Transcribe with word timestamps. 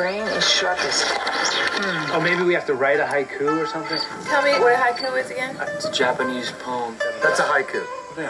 brain 0.00 0.22
is 0.28 0.48
sharpest. 0.48 1.04
Hmm. 1.12 2.12
Oh, 2.12 2.20
maybe 2.22 2.42
we 2.42 2.54
have 2.54 2.64
to 2.64 2.74
write 2.74 3.00
a 3.00 3.04
haiku 3.04 3.62
or 3.62 3.66
something? 3.66 3.98
Tell 4.24 4.42
me 4.42 4.52
what 4.52 4.72
a 4.72 4.76
haiku 4.76 5.20
is 5.20 5.30
again. 5.30 5.54
Uh, 5.58 5.66
it's 5.74 5.84
a 5.84 5.92
Japanese 5.92 6.52
poem. 6.52 6.96
That's 7.22 7.38
a 7.38 7.42
haiku. 7.42 7.84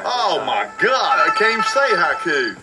Oh 0.05 0.43
my 0.45 0.69
god, 0.83 1.31
I 1.31 1.33
can't 1.39 1.53
even 1.53 1.63
say 1.63 1.95
haiku. 1.95 2.57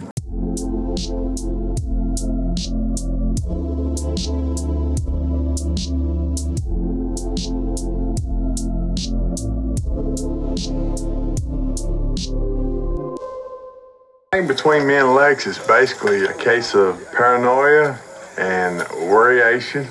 Between 14.48 14.88
me 14.88 14.96
and 14.96 15.14
Lex 15.14 15.48
is 15.48 15.58
basically 15.60 16.26
a 16.26 16.34
case 16.34 16.74
of 16.76 17.02
paranoia 17.14 17.98
and 18.38 18.82
worryation. 18.82 19.88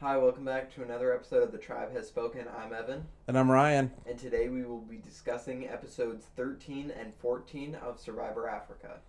Hi, 0.00 0.16
welcome 0.16 0.44
back 0.44 0.72
to 0.74 0.82
another 0.82 1.12
episode 1.14 1.42
of 1.42 1.52
The 1.52 1.58
Tribe 1.58 1.92
Has 1.92 2.06
Spoken. 2.06 2.46
I'm 2.56 2.72
Evan, 2.72 3.04
And 3.26 3.36
I'm 3.38 3.50
Ryan. 3.50 3.90
and 4.06 4.18
today 4.18 4.48
we 4.48 4.62
will 4.64 4.80
be 4.80 4.98
discussing 4.98 5.66
episodes 5.68 6.26
13 6.36 6.92
and 6.98 7.12
14 7.18 7.74
of 7.76 7.98
Survivor 7.98 8.48
Africa. 8.48 9.00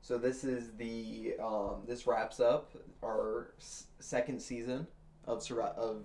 So 0.00 0.18
this 0.18 0.44
is 0.44 0.72
the 0.76 1.34
um, 1.42 1.82
this 1.86 2.06
wraps 2.06 2.40
up 2.40 2.72
our 3.02 3.52
s- 3.58 3.86
second 4.00 4.40
season 4.40 4.86
of 5.26 5.42
Survivor 5.42 5.74
of 5.76 6.04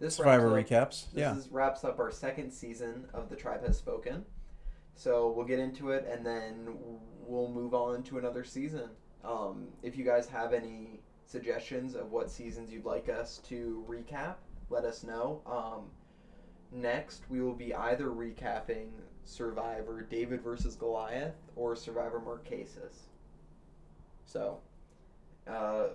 this 0.00 0.16
Survivor 0.16 0.48
wraps 0.50 0.72
up- 0.72 0.88
recaps. 0.90 1.12
This 1.12 1.20
Yeah. 1.20 1.36
is, 1.36 1.48
wraps 1.50 1.84
up 1.84 1.98
our 2.00 2.10
second 2.10 2.50
season 2.52 3.06
of 3.14 3.28
The 3.30 3.36
Tribe 3.36 3.64
Has 3.66 3.78
Spoken. 3.78 4.24
So 4.96 5.30
we'll 5.30 5.46
get 5.46 5.58
into 5.58 5.90
it 5.90 6.06
and 6.10 6.24
then 6.26 6.76
we'll 7.26 7.48
move 7.50 7.74
on 7.74 8.02
to 8.04 8.18
another 8.18 8.44
season. 8.44 8.90
Um, 9.24 9.68
if 9.82 9.96
you 9.96 10.04
guys 10.04 10.28
have 10.28 10.52
any 10.52 11.00
suggestions 11.26 11.94
of 11.94 12.12
what 12.12 12.30
seasons 12.30 12.70
you'd 12.70 12.84
like 12.84 13.08
us 13.08 13.38
to 13.48 13.84
recap, 13.88 14.34
let 14.70 14.84
us 14.84 15.02
know. 15.02 15.40
Um, 15.46 15.84
next, 16.72 17.22
we 17.28 17.40
will 17.40 17.54
be 17.54 17.74
either 17.74 18.06
recapping 18.06 18.88
Survivor 19.24 20.02
David 20.02 20.42
versus 20.42 20.74
Goliath 20.74 21.34
or 21.56 21.74
Survivor 21.74 22.20
Marquesas. 22.20 23.06
So, 24.26 24.58
uh, 25.48 25.86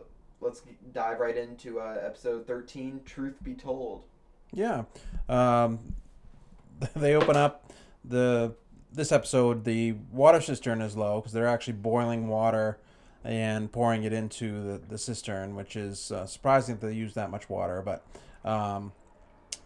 let's 0.42 0.64
dive 0.94 1.20
right 1.20 1.38
into 1.38 1.80
uh, 1.80 2.00
episode 2.04 2.48
13 2.48 3.02
Truth 3.06 3.36
Be 3.44 3.54
Told. 3.54 4.04
Yeah. 4.52 4.84
Um, 5.28 5.96
they 6.96 7.16
open 7.16 7.36
up 7.36 7.72
the 8.04 8.56
this 8.92 9.12
episode. 9.12 9.66
The 9.66 9.96
water 10.12 10.42
cistern 10.42 10.82
is 10.82 10.98
low 10.98 11.20
because 11.20 11.34
they're 11.34 11.48
actually 11.48 11.74
boiling 11.74 12.28
water 12.28 12.80
and 13.24 13.72
pouring 13.72 14.04
it 14.04 14.14
into 14.14 14.64
the, 14.64 14.78
the 14.90 14.98
cistern, 14.98 15.56
which 15.56 15.76
is 15.76 16.12
uh, 16.12 16.26
surprising 16.26 16.78
that 16.78 16.88
they 16.88 16.94
use 16.94 17.14
that 17.16 17.30
much 17.30 17.50
water. 17.50 17.82
But 17.84 18.04
um, 18.50 18.92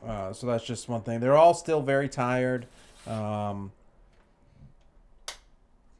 uh, 0.05 0.33
so 0.33 0.47
that's 0.47 0.63
just 0.65 0.89
one 0.89 1.01
thing. 1.01 1.19
They're 1.19 1.37
all 1.37 1.53
still 1.53 1.81
very 1.81 2.09
tired. 2.09 2.65
Um, 3.07 3.71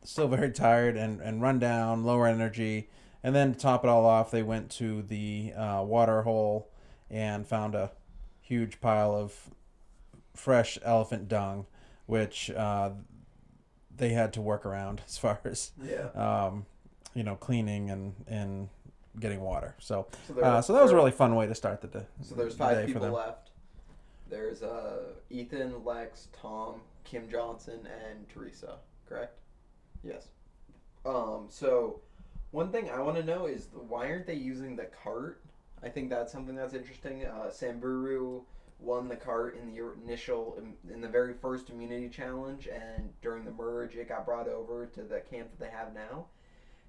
still 0.04 0.28
very 0.28 0.52
tired 0.52 0.98
and, 0.98 1.22
and 1.22 1.42
run 1.42 1.59
down, 1.59 2.04
lower 2.04 2.28
energy. 2.28 2.90
And 3.24 3.34
then 3.34 3.54
to 3.54 3.59
top 3.59 3.84
it 3.86 3.90
all 3.90 4.06
off, 4.06 4.31
they 4.31 4.44
went 4.44 4.70
to 4.72 5.02
the 5.02 5.54
uh, 5.56 5.84
water 5.84 6.24
hole 6.24 6.70
and 7.09 7.48
found 7.48 7.74
a 7.76 7.92
huge 8.42 8.81
pile 8.81 9.16
of 9.16 9.34
fresh 10.36 10.78
elephant 10.84 11.30
dung, 11.30 11.66
which 12.06 12.50
uh, 12.52 12.90
they 13.96 14.09
had 14.09 14.34
to 14.34 14.42
work 14.42 14.66
around 14.66 15.02
as 15.08 15.18
far 15.18 15.40
as 15.46 15.72
Yeah. 15.81 16.08
um, 16.16 16.66
you 17.14 17.23
know 17.23 17.36
cleaning 17.36 17.89
and 17.89 18.14
and 18.28 18.69
getting 19.19 19.42
water. 19.42 19.75
So 19.80 20.08
So, 20.28 20.33
there- 20.33 20.44
uh, 20.45 20.61
so 20.61 20.73
that 20.73 20.81
was 20.81 20.92
a 20.92 20.95
really 20.95 21.11
fun 21.11 21.36
way 21.36 21.45
to 21.47 21.56
start 21.56 21.81
the 21.81 21.88
day. 21.88 22.06
So 22.22 22.36
there's 22.36 22.53
the 22.56 22.59
five 22.59 22.78
for 22.81 22.86
people 22.88 23.09
left. 23.11 23.52
There's 24.30 24.64
uh, 24.64 25.14
Ethan, 25.30 25.84
Lex, 25.86 26.30
Tom, 26.34 26.81
Kim 27.03 27.30
Johnson, 27.30 27.88
and 28.09 28.28
Teresa. 28.29 28.78
Correct? 29.07 29.38
Yes. 30.03 30.28
Um. 31.06 31.46
So, 31.50 32.00
one 32.52 32.72
thing 32.72 32.90
I 32.90 33.00
want 33.02 33.18
to 33.18 33.23
know 33.23 33.46
is 33.46 33.68
why 33.88 34.07
aren't 34.09 34.25
they 34.25 34.34
using 34.35 34.75
the 34.75 34.85
cart? 35.03 35.41
I 35.84 35.90
think 35.90 36.09
that's 36.09 36.31
something 36.31 36.56
that's 36.56 36.73
interesting. 36.73 37.25
Uh, 37.25 37.52
Samburu 37.52 38.41
won 38.79 39.07
the 39.07 39.16
cart 39.16 39.57
in 39.62 39.72
the 39.73 39.91
initial, 40.03 40.57
in 40.91 41.02
the 41.02 41.07
very 41.07 41.34
first 41.34 41.69
immunity 41.69 42.09
challenge, 42.09 42.68
and 42.68 43.09
during 43.22 43.44
the 43.46 43.52
merge, 43.52 43.96
it 43.96 44.09
got 44.09 44.25
brought 44.25 44.47
over 44.47 44.85
to 44.88 45.03
the 45.03 45.19
camp 45.29 45.50
that 45.52 45.59
they 45.59 45.69
have 45.69 45.94
now. 45.94 46.25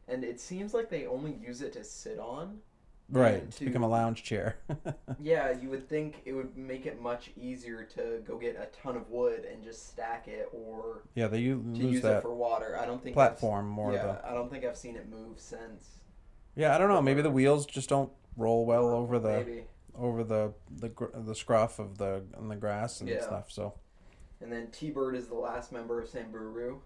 And 0.08 0.22
it 0.24 0.38
seems 0.40 0.74
like 0.74 0.90
they 0.90 1.06
only 1.06 1.32
use 1.34 1.62
it 1.62 1.72
to 1.74 1.84
sit 1.84 2.18
on. 2.18 2.58
Right, 3.10 3.50
to 3.52 3.64
become 3.66 3.82
a 3.82 3.88
lounge 3.88 4.22
chair. 4.22 4.56
Yeah, 5.20 5.50
you 5.52 5.68
would 5.70 5.88
think 5.88 6.22
it 6.24 6.32
would 6.32 6.56
make 6.56 6.86
it 6.86 7.00
much 7.00 7.30
easier 7.36 7.84
to 7.94 8.22
go 8.26 8.36
get 8.38 8.56
a 8.56 8.66
ton 8.82 8.96
of 8.96 9.08
wood 9.10 9.44
and 9.44 9.62
just 9.62 9.88
stack 9.90 10.26
it, 10.26 10.48
or 10.52 11.02
yeah, 11.14 11.26
they 11.28 11.38
u- 11.38 11.62
to 11.74 11.80
use 11.80 12.02
that 12.02 12.16
it 12.18 12.22
for 12.22 12.34
water. 12.34 12.78
I 12.80 12.84
don't 12.86 13.02
think 13.02 13.12
I've 13.16 13.38
platform 13.38 13.68
more. 13.68 13.92
yeah, 13.92 14.16
I 14.24 14.32
don't 14.34 14.50
think 14.50 14.64
I've 14.64 14.76
seen 14.76 14.96
it 14.96 15.08
move 15.08 15.38
since. 15.38 15.98
yeah, 16.56 16.74
I 16.74 16.78
don't 16.78 16.88
know. 16.88 17.00
Maybe 17.02 17.20
the 17.22 17.30
wheels 17.30 17.64
just 17.66 17.88
don't 17.90 18.10
roll 18.36 18.64
well 18.66 18.86
over 18.88 19.18
the 19.18 19.28
maybe. 19.44 19.64
over 19.94 20.24
the 20.24 20.52
the 20.78 20.90
the 21.14 21.34
scruff 21.34 21.78
of 21.78 21.98
the 21.98 22.22
on 22.38 22.48
the 22.48 22.56
grass 22.56 23.00
and 23.00 23.08
Yeah. 23.10 23.20
stuff. 23.22 23.52
So 23.52 23.74
And 24.40 24.50
then 24.50 24.68
T 24.72 24.90
Bird 24.90 25.14
is 25.14 25.28
the 25.28 25.34
last 25.36 25.72
member 25.72 26.00
of 26.00 26.08
Samburu. 26.08 26.80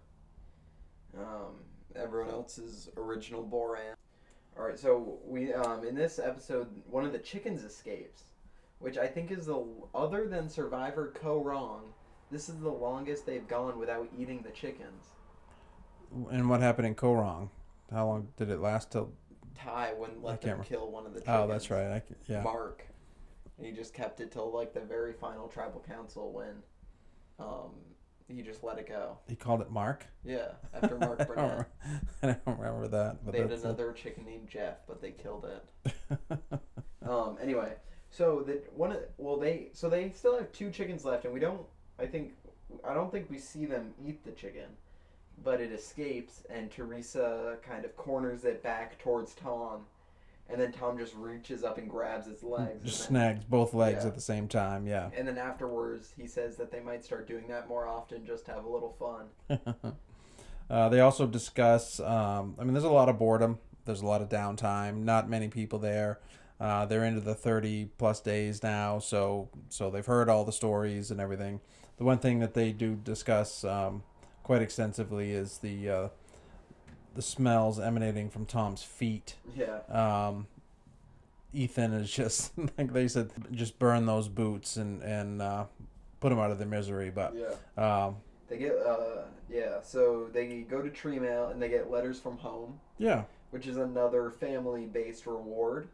Um, 1.17 1.55
everyone 1.99 2.31
else's 2.31 2.89
original 2.97 3.43
Boran. 3.43 3.95
All 4.59 4.65
right, 4.65 4.79
so 4.79 5.19
we 5.25 5.53
um, 5.53 5.85
in 5.85 5.95
this 5.95 6.19
episode, 6.19 6.69
one 6.91 7.05
of 7.05 7.13
the 7.13 7.19
chickens 7.19 7.63
escapes, 7.63 8.23
which 8.79 8.99
I 8.99 9.07
think 9.07 9.31
is 9.31 9.47
the 9.47 9.65
other 9.95 10.27
than 10.27 10.49
Survivor 10.49 11.15
Kaôh 11.21 11.45
Rōng. 11.45 11.81
This 12.31 12.49
is 12.49 12.59
the 12.61 12.71
longest 12.71 13.25
they've 13.25 13.47
gone 13.47 13.79
without 13.79 14.09
eating 14.19 14.43
the 14.43 14.51
chickens. 14.51 15.07
and 16.31 16.49
what 16.49 16.61
happened 16.61 16.87
in 16.87 16.95
Kaôh 16.95 17.17
Rōng? 17.17 17.49
How 17.91 18.07
long 18.07 18.29
did 18.37 18.51
it 18.51 18.61
last 18.61 18.91
till? 18.91 19.13
Tai 19.55 19.95
wouldn't 19.95 20.23
let 20.23 20.45
I 20.45 20.49
them 20.49 20.63
kill 20.63 20.91
one 20.91 21.07
of 21.07 21.15
the 21.15 21.21
chickens. 21.21 21.37
Oh, 21.37 21.47
that's 21.47 21.71
right. 21.71 21.87
I, 21.87 22.03
yeah. 22.27 22.43
Mark. 22.43 22.85
And 23.57 23.67
he 23.67 23.73
just 23.73 23.95
kept 23.95 24.21
it 24.21 24.31
till 24.31 24.53
like 24.53 24.73
the 24.73 24.81
very 24.81 25.13
final 25.13 25.49
tribal 25.49 25.85
council 25.89 26.33
when 26.33 26.63
um, 27.41 27.71
he 28.29 28.43
just 28.43 28.63
let 28.63 28.79
it 28.79 28.87
go. 28.89 29.19
He 29.27 29.37
called 29.37 29.61
it 29.63 29.71
Mark. 29.71 30.07
Yeah, 30.25 30.53
after 30.75 30.97
Mark 30.99 31.21
I 31.21 31.25
don't 31.25 31.35
Burnett. 31.35 31.67
I 32.23 32.27
don't 32.45 32.59
remember 32.59 32.89
that. 32.89 33.25
But 33.25 33.33
They 33.33 33.41
had 33.41 33.53
another 33.53 33.93
chicken 33.93 34.25
named 34.27 34.49
Jeff, 34.49 34.77
but 34.87 35.01
they 35.01 35.13
killed 35.13 35.47
it. 35.47 35.93
it. 36.31 36.39
Um, 37.09 37.39
anyway, 37.41 37.73
so 38.11 38.43
the 38.47 38.61
one 38.77 38.93
of 38.93 38.99
well 39.17 39.39
they 39.39 39.71
so 39.73 39.89
they 39.89 40.11
still 40.11 40.37
have 40.37 40.53
two 40.53 40.71
chickens 40.71 41.07
left, 41.07 41.25
and 41.25 41.33
we 41.33 41.41
don't. 41.41 41.63
I 41.99 42.05
think 42.05 42.35
I 42.87 42.93
don't 42.93 43.11
think 43.11 43.31
we 43.31 43.39
see 43.39 43.65
them 43.65 43.95
eat 44.07 44.23
the 44.25 44.33
chicken, 44.33 44.67
but 45.43 45.59
it 45.63 45.73
escapes, 45.73 46.43
and 46.51 46.71
Teresa 46.71 47.57
kind 47.63 47.87
of 47.87 47.97
corners 47.97 48.45
it 48.45 48.63
back 48.63 48.99
towards 48.99 49.35
Tom, 49.35 49.87
and 50.51 50.61
then 50.61 50.73
Tom 50.73 50.99
just 50.99 51.15
reaches 51.15 51.63
up 51.65 51.79
and 51.79 51.89
grabs 51.89 52.27
its 52.27 52.43
legs. 52.43 52.85
Just 52.85 52.99
then, 53.01 53.09
snags 53.09 53.45
both 53.45 53.75
legs 53.75 54.01
Yeah. 54.03 54.09
at 54.09 54.15
the 54.15 54.21
same 54.21 54.49
time. 54.49 54.87
Yeah. 54.87 55.11
and 55.17 55.27
then 55.29 55.39
afterwards, 55.39 56.13
he 56.17 56.27
says 56.27 56.57
that 56.57 56.71
they 56.71 56.81
might 56.81 57.05
start 57.05 57.27
doing 57.27 57.47
that 57.49 57.69
more 57.69 57.87
often, 57.87 58.25
just 58.25 58.47
to 58.47 58.53
have 58.53 58.65
a 58.65 58.69
little 58.69 58.97
fun. 58.99 59.95
uh, 60.71 60.89
they 60.89 61.01
also 61.01 61.27
discuss. 61.27 62.01
Um, 62.01 62.55
I 62.59 62.65
mean, 62.65 62.73
there's 62.75 62.85
a 62.85 62.91
lot 62.91 63.09
of 63.09 63.19
boredom. 63.19 63.59
There's 63.85 64.03
a 64.03 64.07
lot 64.07 64.21
of 64.23 64.29
downtime. 64.29 65.03
Not 65.05 65.29
many 65.29 65.49
people 65.49 65.79
there. 65.79 66.21
Uh, 66.61 66.85
they're 66.87 67.05
into 67.05 67.21
the 67.21 67.35
30 67.35 67.91
plus 67.99 68.21
days 68.21 68.63
now, 68.63 68.99
so 68.99 69.49
so 69.69 69.91
they've 69.91 70.05
heard 70.05 70.29
all 70.29 70.45
the 70.45 70.53
stories 70.53 71.11
and 71.11 71.21
everything. 71.21 71.61
The 71.99 72.05
one 72.05 72.19
thing 72.19 72.41
that 72.41 72.55
they 72.55 72.73
do 72.73 72.97
discuss 72.97 73.65
um, 73.65 74.03
quite 74.43 74.61
extensively 74.61 75.31
is 75.33 75.59
the 75.59 75.89
uh, 75.89 76.09
the 77.19 77.23
smells 77.23 77.81
emanating 77.81 78.31
from 78.31 78.47
Tom's 78.47 78.85
feet. 78.85 79.35
Yeah. 79.57 79.79
Um, 79.89 80.47
Ethan 81.53 81.93
is 81.93 82.09
just 82.09 82.53
like 82.79 82.93
they 82.93 83.09
said, 83.09 83.33
just 83.51 83.77
burn 83.81 84.07
those 84.07 84.29
boots 84.29 84.77
and 84.77 85.03
and 85.03 85.43
uh, 85.43 85.65
put 86.21 86.29
them 86.29 86.39
out 86.39 86.53
of 86.53 86.59
their 86.59 86.69
misery. 86.69 87.11
But 87.11 87.35
Yeah. 87.35 88.05
um, 88.07 88.19
They 88.49 88.59
get 88.59 88.77
uh 88.79 89.23
yeah, 89.51 89.81
so 89.83 90.29
they 90.33 90.61
go 90.63 90.81
to 90.81 90.91
Tree 90.91 91.19
Mail 91.19 91.49
and 91.49 91.61
they 91.61 91.69
get 91.69 91.91
letters 91.91 92.21
from 92.21 92.39
home, 92.39 92.79
yeah, 92.99 93.25
which 93.51 93.67
is 93.67 93.79
another 93.79 94.31
family 94.31 94.87
based 94.87 95.27
reward. 95.27 95.89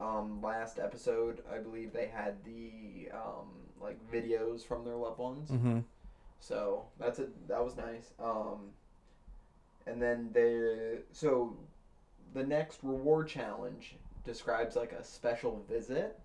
Um, 0.00 0.40
last 0.40 0.78
episode, 0.78 1.42
I 1.52 1.58
believe 1.58 1.92
they 1.92 2.06
had 2.06 2.44
the 2.44 3.10
um, 3.12 3.48
like 3.80 3.98
videos 4.12 4.64
from 4.64 4.84
their 4.84 4.94
loved 4.94 5.18
ones. 5.18 5.48
hmm 5.50 5.80
So 6.38 6.84
that's 6.96 7.18
a 7.18 7.26
that 7.48 7.64
was 7.64 7.76
nice. 7.76 8.12
Um, 8.20 8.70
and 9.86 10.00
then 10.00 10.30
they 10.32 10.98
so 11.12 11.56
the 12.34 12.42
next 12.42 12.80
reward 12.82 13.28
challenge 13.28 13.96
describes 14.24 14.76
like 14.76 14.92
a 14.92 15.02
special 15.02 15.64
visit, 15.68 16.18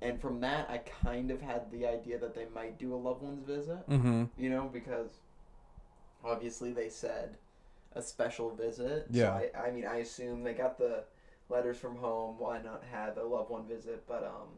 and 0.00 0.20
from 0.20 0.40
that 0.40 0.68
I 0.70 0.78
kind 0.78 1.30
of 1.30 1.40
had 1.40 1.70
the 1.70 1.86
idea 1.86 2.18
that 2.18 2.34
they 2.34 2.46
might 2.54 2.78
do 2.78 2.94
a 2.94 2.96
loved 2.96 3.22
one's 3.22 3.46
visit. 3.46 3.88
mm-hmm. 3.88 4.24
You 4.36 4.50
know 4.50 4.70
because 4.72 5.10
obviously 6.24 6.72
they 6.72 6.88
said 6.88 7.36
a 7.94 8.02
special 8.02 8.54
visit. 8.54 9.06
Yeah. 9.10 9.38
So 9.38 9.48
I, 9.58 9.66
I 9.66 9.70
mean 9.70 9.86
I 9.86 9.96
assume 9.98 10.42
they 10.42 10.54
got 10.54 10.78
the 10.78 11.04
letters 11.48 11.78
from 11.78 11.96
home. 11.96 12.36
Why 12.38 12.60
not 12.60 12.82
have 12.90 13.18
a 13.18 13.24
loved 13.24 13.50
one 13.50 13.66
visit? 13.66 14.04
But 14.06 14.24
um, 14.24 14.48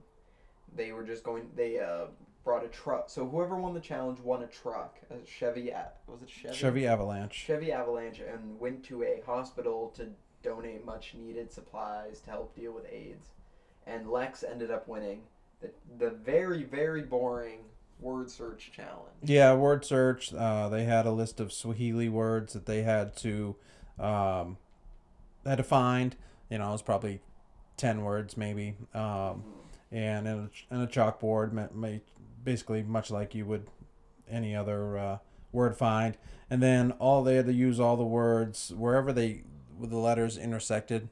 they 0.75 0.93
were 0.93 1.05
just 1.05 1.23
going. 1.23 1.49
They 1.55 1.79
uh 1.79 2.07
brought 2.47 2.65
a 2.65 2.69
truck. 2.69 3.11
So 3.11 3.29
whoever 3.29 3.57
won 3.57 3.75
the 3.75 3.81
challenge 3.81 4.21
won 4.21 4.43
a 4.43 4.47
truck, 4.47 4.97
a 5.11 5.27
Chevy. 5.27 5.73
Was 6.07 6.23
it 6.23 6.31
Chevy? 6.31 6.55
Chevy 6.55 6.87
Avalanche. 6.87 7.35
Chevy 7.35 7.73
Avalanche, 7.73 8.21
and 8.21 8.59
went 8.59 8.85
to 8.85 9.03
a 9.03 9.21
hospital 9.27 9.93
to 9.97 10.07
donate 10.43 10.87
much 10.87 11.15
needed 11.15 11.53
supplies 11.53 12.21
to 12.21 12.31
help 12.31 12.55
deal 12.55 12.73
with 12.73 12.87
AIDS. 12.91 13.31
And 13.85 14.09
Lex 14.09 14.45
ended 14.45 14.71
up 14.71 14.87
winning 14.89 15.23
the 15.61 15.71
the 15.99 16.11
very 16.11 16.63
very 16.63 17.03
boring 17.03 17.61
word 18.01 18.31
search 18.31 18.71
challenge. 18.73 19.17
Yeah, 19.23 19.55
word 19.55 19.85
search. 19.85 20.33
Uh, 20.33 20.69
they 20.69 20.85
had 20.85 21.05
a 21.05 21.13
list 21.13 21.41
of 21.41 21.53
Swahili 21.53 22.09
words 22.09 22.53
that 22.53 22.67
they 22.67 22.83
had 22.83 23.17
to 23.19 23.57
um, 23.99 24.57
had 25.45 25.59
to 25.59 25.65
find. 25.65 26.15
You 26.49 26.59
know, 26.59 26.69
it 26.69 26.73
was 26.73 26.83
probably 26.83 27.21
ten 27.77 28.03
words 28.03 28.37
maybe, 28.37 28.77
um, 28.95 29.43
and 29.91 30.29
in 30.29 30.51
a, 30.71 30.75
in 30.75 30.81
a 30.83 30.87
chalkboard, 30.87 31.53
basically 32.47 32.83
much 32.83 33.11
like 33.11 33.35
you 33.35 33.45
would 33.45 33.67
any 34.31 34.57
other 34.57 34.97
uh, 34.97 35.19
word 35.53 35.77
find. 35.77 36.17
And 36.49 36.63
then 36.63 36.93
all 36.93 37.23
they 37.23 37.35
had 37.35 37.47
to 37.47 37.53
use 37.53 37.79
all 37.79 37.97
the 37.97 38.05
words 38.05 38.73
wherever 38.75 39.13
they 39.13 39.43
the 39.79 39.99
letters 39.99 40.39
intersected. 40.39 41.11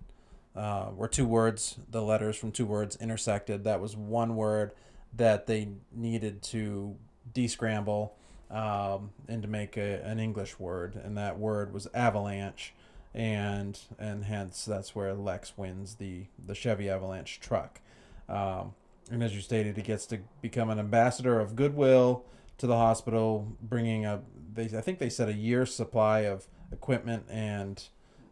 Uh, 0.57 0.91
were 0.95 1.09
two 1.09 1.27
words, 1.27 1.77
the 1.91 2.01
letters 2.01 2.37
from 2.37 2.53
two 2.53 2.65
words 2.65 2.97
intersected. 3.01 3.65
That 3.65 3.81
was 3.81 3.97
one 3.97 4.37
word 4.37 4.71
that 5.13 5.47
they 5.47 5.69
needed 5.93 6.43
to 6.43 6.97
descramble 7.33 8.13
um, 8.51 9.11
and 9.27 9.43
to 9.43 9.49
make 9.49 9.77
a, 9.77 10.01
an 10.05 10.21
English 10.21 10.61
word, 10.61 10.95
and 10.95 11.19
that 11.19 11.41
word 11.41 11.73
was 11.75 11.89
avalanche, 11.93 12.73
and 13.13 13.79
and 13.99 14.25
hence 14.25 14.65
that's 14.65 14.95
where 14.95 15.13
Lex 15.13 15.55
wins 15.57 15.97
the 15.97 16.27
the 16.39 16.55
Chevy 16.55 16.89
Avalanche 16.89 17.41
truck. 17.41 17.81
Um, 18.29 18.75
and 19.11 19.23
as 19.23 19.35
you 19.35 19.41
stated, 19.41 19.77
he 19.77 19.83
gets 19.83 20.07
to 20.07 20.21
become 20.41 20.71
an 20.71 20.79
ambassador 20.79 21.41
of 21.41 21.57
goodwill 21.57 22.25
to 22.59 22.67
the 22.67 22.77
hospital, 22.77 23.57
bringing 23.61 24.05
a 24.07 24.23
they 24.53 24.65
I 24.65 24.81
think 24.81 24.99
they 24.99 25.11
said 25.11 25.29
a 25.29 25.35
year's 25.35 25.75
supply 25.75 26.21
of 26.21 26.47
equipment 26.73 27.25
and 27.29 27.83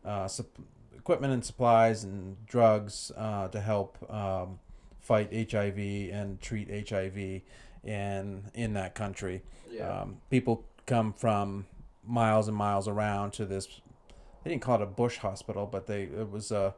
uh, 0.04 0.28
sup- 0.28 0.58
equipment 0.96 1.32
and 1.32 1.44
supplies 1.44 2.04
and 2.04 2.36
drugs 2.46 3.10
uh, 3.16 3.48
to 3.48 3.60
help 3.60 3.98
um, 4.12 4.58
fight 5.00 5.50
HIV 5.50 5.78
and 5.78 6.40
treat 6.40 6.88
HIV 6.88 7.42
in 7.84 8.44
in 8.54 8.74
that 8.74 8.94
country. 8.94 9.42
Yeah. 9.70 10.02
Um, 10.02 10.19
people 10.30 10.64
come 10.86 11.12
from 11.12 11.66
miles 12.06 12.48
and 12.48 12.56
miles 12.56 12.88
around 12.88 13.32
to 13.34 13.44
this. 13.44 13.66
They 14.44 14.50
didn't 14.50 14.62
call 14.62 14.76
it 14.76 14.82
a 14.82 14.86
bush 14.86 15.19
hospital, 15.19 15.66
but 15.66 15.86
they 15.86 16.02
it 16.04 16.30
was 16.30 16.50
a. 16.50 16.74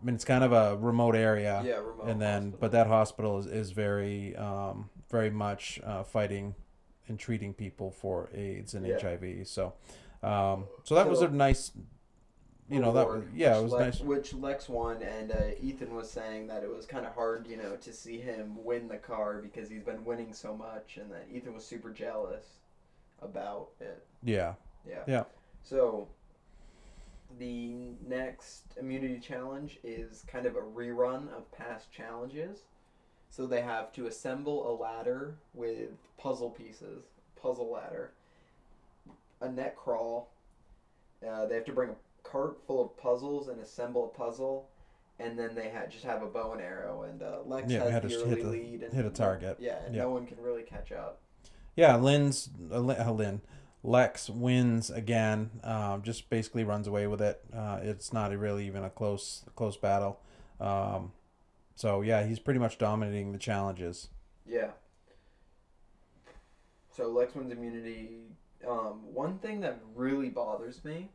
I 0.00 0.04
mean, 0.04 0.14
it's 0.14 0.24
kind 0.24 0.42
of 0.44 0.52
a 0.52 0.76
remote 0.76 1.14
area. 1.14 1.62
Yeah, 1.64 1.76
remote 1.76 2.06
And 2.08 2.20
then, 2.20 2.32
hospital. 2.42 2.58
but 2.60 2.72
that 2.72 2.86
hospital 2.86 3.38
is, 3.38 3.46
is 3.46 3.70
very, 3.72 4.34
um, 4.36 4.88
very 5.10 5.30
much 5.30 5.80
uh, 5.84 6.02
fighting 6.04 6.54
and 7.08 7.18
treating 7.18 7.52
people 7.52 7.90
for 7.90 8.30
AIDS 8.34 8.74
and 8.74 8.86
Yeah. 8.86 8.98
HIV. 8.98 9.46
So, 9.46 9.74
um, 10.22 10.64
so 10.84 10.94
that 10.94 11.08
was 11.08 11.20
a 11.22 11.28
nice, 11.28 11.72
you 12.68 12.78
know, 12.80 12.92
that 12.92 13.06
was, 13.06 13.24
yeah, 13.34 13.56
it 13.58 13.62
which 13.62 13.64
was 13.64 13.72
Lex, 13.72 13.98
nice. 13.98 14.06
Which 14.06 14.32
Lex 14.34 14.68
won, 14.68 15.02
and 15.02 15.32
uh, 15.32 15.36
Ethan 15.60 15.94
was 15.94 16.10
saying 16.10 16.46
that 16.46 16.62
it 16.62 16.70
was 16.74 16.86
kind 16.86 17.04
of 17.04 17.12
hard, 17.14 17.46
you 17.48 17.56
know, 17.56 17.76
to 17.76 17.92
see 17.92 18.18
him 18.18 18.64
win 18.64 18.88
the 18.88 18.96
car 18.96 19.40
because 19.42 19.68
he's 19.68 19.82
been 19.82 20.04
winning 20.04 20.32
so 20.32 20.56
much, 20.56 20.98
and 21.00 21.10
that 21.10 21.26
Ethan 21.32 21.52
was 21.52 21.64
super 21.64 21.90
jealous 21.90 22.44
about 23.20 23.68
it. 23.80 24.06
Yeah. 24.22 24.54
Yeah. 24.88 25.02
Yeah. 25.06 25.24
So 25.62 26.08
the 27.38 27.92
next 28.06 28.74
immunity 28.78 29.18
challenge 29.18 29.78
is 29.84 30.24
kind 30.26 30.46
of 30.46 30.56
a 30.56 30.60
rerun 30.60 31.28
of 31.36 31.50
past 31.52 31.90
challenges. 31.92 32.64
So 33.28 33.46
they 33.46 33.60
have 33.62 33.92
to 33.92 34.06
assemble 34.06 34.68
a 34.70 34.74
ladder 34.74 35.36
with 35.54 35.90
puzzle 36.18 36.50
pieces, 36.50 37.04
puzzle 37.40 37.70
ladder, 37.70 38.12
a 39.40 39.48
net 39.48 39.76
crawl. 39.76 40.30
Uh, 41.26 41.46
they 41.46 41.54
have 41.54 41.64
to 41.66 41.72
bring 41.72 41.90
a 41.90 42.28
cart 42.28 42.58
full 42.66 42.82
of 42.84 42.96
puzzles 42.96 43.48
and 43.48 43.60
assemble 43.60 44.06
a 44.06 44.18
puzzle, 44.18 44.68
and 45.20 45.38
then 45.38 45.54
they 45.54 45.68
ha- 45.70 45.86
just 45.88 46.04
have 46.04 46.22
a 46.22 46.26
bow 46.26 46.52
and 46.52 46.60
arrow. 46.60 47.02
And 47.02 47.22
uh, 47.22 47.38
Lex 47.46 47.70
Yeah, 47.70 47.88
has 47.88 48.02
the 48.02 48.08
hit 48.08 48.18
early 48.26 48.42
the- 48.42 48.48
lead 48.48 48.82
and 48.82 48.92
hit 48.92 49.04
a 49.06 49.10
target. 49.10 49.58
Yeah, 49.60 49.78
and 49.86 49.94
Yeah. 49.94 50.02
no 50.02 50.10
one 50.10 50.26
can 50.26 50.38
really 50.42 50.62
catch 50.62 50.90
up. 50.90 51.20
Yeah, 51.76 51.94
Lynn's 51.96 52.50
uh, 52.70 52.78
Lin, 52.80 53.00
uh, 53.00 53.12
Lynn 53.12 53.40
Lex 53.82 54.28
wins 54.28 54.90
again. 54.90 55.50
Um, 55.64 56.02
just 56.02 56.28
basically 56.28 56.64
runs 56.64 56.86
away 56.86 57.06
with 57.06 57.20
it. 57.22 57.42
Uh, 57.54 57.78
it's 57.82 58.12
not 58.12 58.36
really 58.36 58.66
even 58.66 58.84
a 58.84 58.90
close 58.90 59.44
close 59.56 59.76
battle. 59.76 60.20
Um, 60.60 61.12
so 61.74 62.02
yeah, 62.02 62.24
he's 62.24 62.38
pretty 62.38 62.60
much 62.60 62.78
dominating 62.78 63.32
the 63.32 63.38
challenges. 63.38 64.08
Yeah. 64.46 64.70
So 66.90 67.08
Lex 67.08 67.34
wins 67.34 67.52
immunity. 67.52 68.18
Um, 68.68 69.00
one 69.14 69.38
thing 69.38 69.60
that 69.60 69.80
really 69.94 70.28
bothers 70.28 70.84
me 70.84 71.08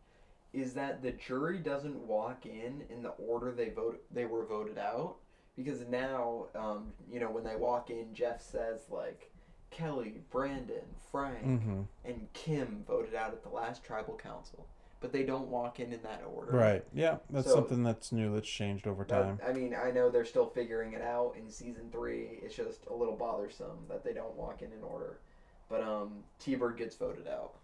is 0.53 0.73
that 0.73 1.03
the 1.03 1.11
jury 1.11 1.59
doesn't 1.59 1.95
walk 2.07 2.45
in 2.45 2.83
in 2.89 3.03
the 3.03 3.09
order 3.09 3.51
they 3.51 3.69
vote 3.69 4.01
they 4.09 4.25
were 4.25 4.45
voted 4.45 4.77
out 4.77 5.17
because 5.55 5.85
now 5.87 6.45
um, 6.55 6.93
you 7.11 7.19
know 7.19 7.29
when 7.29 7.43
they 7.43 7.55
walk 7.55 7.89
in 7.89 8.13
Jeff 8.13 8.41
says 8.41 8.85
like 8.89 9.31
Kelly, 9.75 10.15
Brandon, 10.31 10.83
Frank, 11.11 11.43
Mm-hmm. 11.45 11.81
and 12.05 12.27
Kim 12.33 12.83
voted 12.87 13.13
out 13.13 13.31
at 13.33 13.43
the 13.43 13.49
last 13.49 13.83
tribal 13.83 14.15
council, 14.15 14.65
but 15.01 15.11
they 15.11 15.23
don't 15.23 15.47
walk 15.49 15.79
in 15.81 15.91
in 15.91 16.01
that 16.03 16.23
order. 16.33 16.53
Right. 16.55 16.83
Yeah, 16.93 17.17
that's 17.29 17.47
So- 17.47 17.55
something 17.55 17.83
that's 17.83 18.11
new 18.13 18.33
that's 18.33 18.47
changed 18.49 18.87
over 18.87 19.03
time. 19.03 19.39
I 19.45 19.51
mean, 19.51 19.75
I 19.75 19.91
know 19.91 20.09
they're 20.09 20.23
still 20.25 20.47
figuring 20.47 20.93
it 20.93 21.01
out 21.01 21.35
in 21.37 21.49
season 21.49 21.89
three. 21.91 22.39
It's 22.41 22.55
just 22.55 22.85
a 22.87 22.93
little 22.93 23.15
bothersome 23.17 23.79
that 23.89 24.03
they 24.03 24.13
don't 24.13 24.35
walk 24.35 24.61
in 24.61 24.71
in 24.71 24.81
order. 24.81 25.19
But 25.67 25.81
um, 25.81 26.23
T 26.39 26.55
Bird 26.55 26.77
gets 26.77 26.95
voted 26.95 27.27
out. 27.27 27.55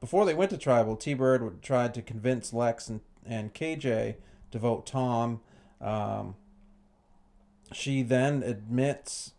Before 0.00 0.24
they 0.24 0.34
went 0.34 0.50
to 0.52 0.58
tribal, 0.58 0.94
T 0.96 1.14
Bird 1.14 1.62
tried 1.62 1.94
to 1.94 2.02
convince 2.02 2.52
Lex 2.52 2.88
and, 2.88 3.00
and 3.26 3.52
KJ 3.52 4.14
to 4.52 4.58
vote 4.58 4.86
Tom. 4.86 5.40
Um, 5.80 6.36
she 7.72 8.02
then 8.02 8.42
admits 8.42 9.32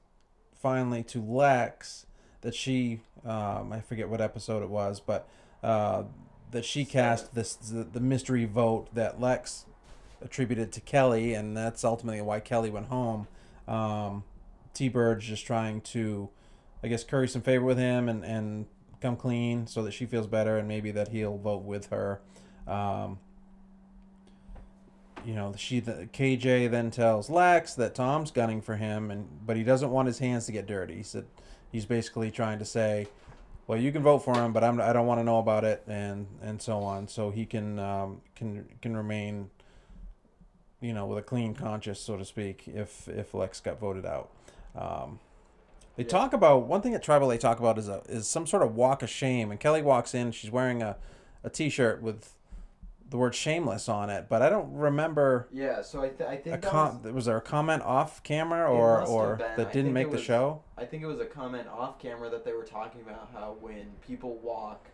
finally 0.61 1.03
to 1.03 1.21
Lex 1.21 2.05
that 2.41 2.55
she, 2.55 3.01
um, 3.25 3.71
I 3.71 3.81
forget 3.81 4.09
what 4.09 4.21
episode 4.21 4.63
it 4.63 4.69
was, 4.69 4.99
but 4.99 5.27
uh, 5.63 6.03
that 6.51 6.65
she 6.65 6.85
cast 6.85 7.33
this 7.33 7.55
the, 7.55 7.83
the 7.83 7.99
mystery 7.99 8.45
vote 8.45 8.93
that 8.93 9.19
Lex 9.19 9.65
attributed 10.21 10.71
to 10.73 10.81
Kelly, 10.81 11.33
and 11.33 11.55
that's 11.55 11.83
ultimately 11.83 12.21
why 12.21 12.39
Kelly 12.39 12.69
went 12.69 12.87
home. 12.87 13.27
Um, 13.67 14.23
T 14.73 14.89
Bird's 14.89 15.25
just 15.25 15.45
trying 15.45 15.81
to, 15.81 16.29
I 16.83 16.87
guess, 16.87 17.03
curry 17.03 17.27
some 17.27 17.41
favor 17.41 17.65
with 17.65 17.77
him 17.77 18.07
and, 18.09 18.23
and 18.23 18.65
come 19.01 19.15
clean 19.15 19.67
so 19.67 19.83
that 19.83 19.91
she 19.91 20.05
feels 20.05 20.27
better 20.27 20.57
and 20.57 20.67
maybe 20.67 20.91
that 20.91 21.09
he'll 21.09 21.37
vote 21.37 21.63
with 21.63 21.87
her. 21.87 22.21
Um, 22.67 23.19
you 25.25 25.33
know, 25.33 25.53
she 25.57 25.79
the, 25.79 26.07
KJ 26.13 26.69
then 26.71 26.91
tells 26.91 27.29
Lex 27.29 27.73
that 27.75 27.95
Tom's 27.95 28.31
gunning 28.31 28.61
for 28.61 28.75
him, 28.75 29.11
and 29.11 29.27
but 29.45 29.55
he 29.57 29.63
doesn't 29.63 29.91
want 29.91 30.07
his 30.07 30.19
hands 30.19 30.45
to 30.47 30.51
get 30.51 30.65
dirty. 30.65 30.95
He 30.95 31.03
said 31.03 31.25
he's 31.71 31.85
basically 31.85 32.31
trying 32.31 32.59
to 32.59 32.65
say, 32.65 33.07
well, 33.67 33.79
you 33.79 33.91
can 33.91 34.01
vote 34.01 34.19
for 34.19 34.35
him, 34.35 34.51
but 34.53 34.63
I'm 34.63 34.81
I 34.81 34.93
don't 34.93 35.07
want 35.07 35.19
to 35.19 35.23
know 35.23 35.39
about 35.39 35.63
it, 35.63 35.83
and 35.87 36.27
and 36.41 36.61
so 36.61 36.79
on, 36.79 37.07
so 37.07 37.29
he 37.29 37.45
can 37.45 37.79
um, 37.79 38.21
can 38.35 38.65
can 38.81 38.97
remain, 38.97 39.49
you 40.79 40.93
know, 40.93 41.05
with 41.05 41.17
a 41.19 41.21
clean 41.21 41.53
conscience, 41.53 41.99
so 41.99 42.17
to 42.17 42.25
speak, 42.25 42.63
if 42.67 43.07
if 43.07 43.33
Lex 43.33 43.59
got 43.59 43.79
voted 43.79 44.05
out. 44.05 44.29
Um, 44.75 45.19
they 45.97 46.03
Yeah. 46.03 46.09
talk 46.09 46.33
about 46.33 46.65
one 46.67 46.81
thing 46.81 46.95
at 46.95 47.03
tribal. 47.03 47.27
They 47.27 47.37
talk 47.37 47.59
about 47.59 47.77
is 47.77 47.87
a 47.89 48.01
is 48.07 48.27
some 48.27 48.47
sort 48.47 48.63
of 48.63 48.75
walk 48.75 49.03
of 49.03 49.09
shame, 49.09 49.51
and 49.51 49.59
Kelly 49.59 49.81
walks 49.81 50.13
in. 50.13 50.31
She's 50.31 50.51
wearing 50.51 50.81
a 50.81 50.97
a 51.43 51.49
t-shirt 51.49 52.01
with 52.01 52.33
the 53.11 53.17
word 53.17 53.35
shameless 53.35 53.89
on 53.89 54.09
it, 54.09 54.27
but 54.29 54.41
I 54.41 54.49
don't 54.49 54.73
remember 54.73 55.47
Yeah, 55.51 55.81
so 55.81 56.01
I, 56.01 56.09
th- 56.09 56.29
I 56.29 56.33
a 56.33 56.37
think 56.37 56.61
that 56.61 56.71
com- 56.71 57.03
was, 57.03 57.11
was 57.11 57.25
there 57.25 57.37
a 57.37 57.41
comment 57.41 57.83
off 57.83 58.23
camera 58.23 58.67
or 58.71 59.05
or 59.05 59.37
that 59.57 59.73
didn't 59.73 59.93
make 59.93 60.07
it 60.07 60.11
the 60.11 60.17
show? 60.17 60.63
I 60.77 60.85
think 60.85 61.03
it 61.03 61.07
was 61.07 61.19
a 61.19 61.25
comment 61.25 61.67
off 61.67 61.99
camera 61.99 62.29
that 62.29 62.45
they 62.45 62.53
were 62.53 62.63
talking 62.63 63.01
about 63.01 63.29
how 63.33 63.57
when 63.59 63.91
people 64.07 64.37
walk, 64.37 64.87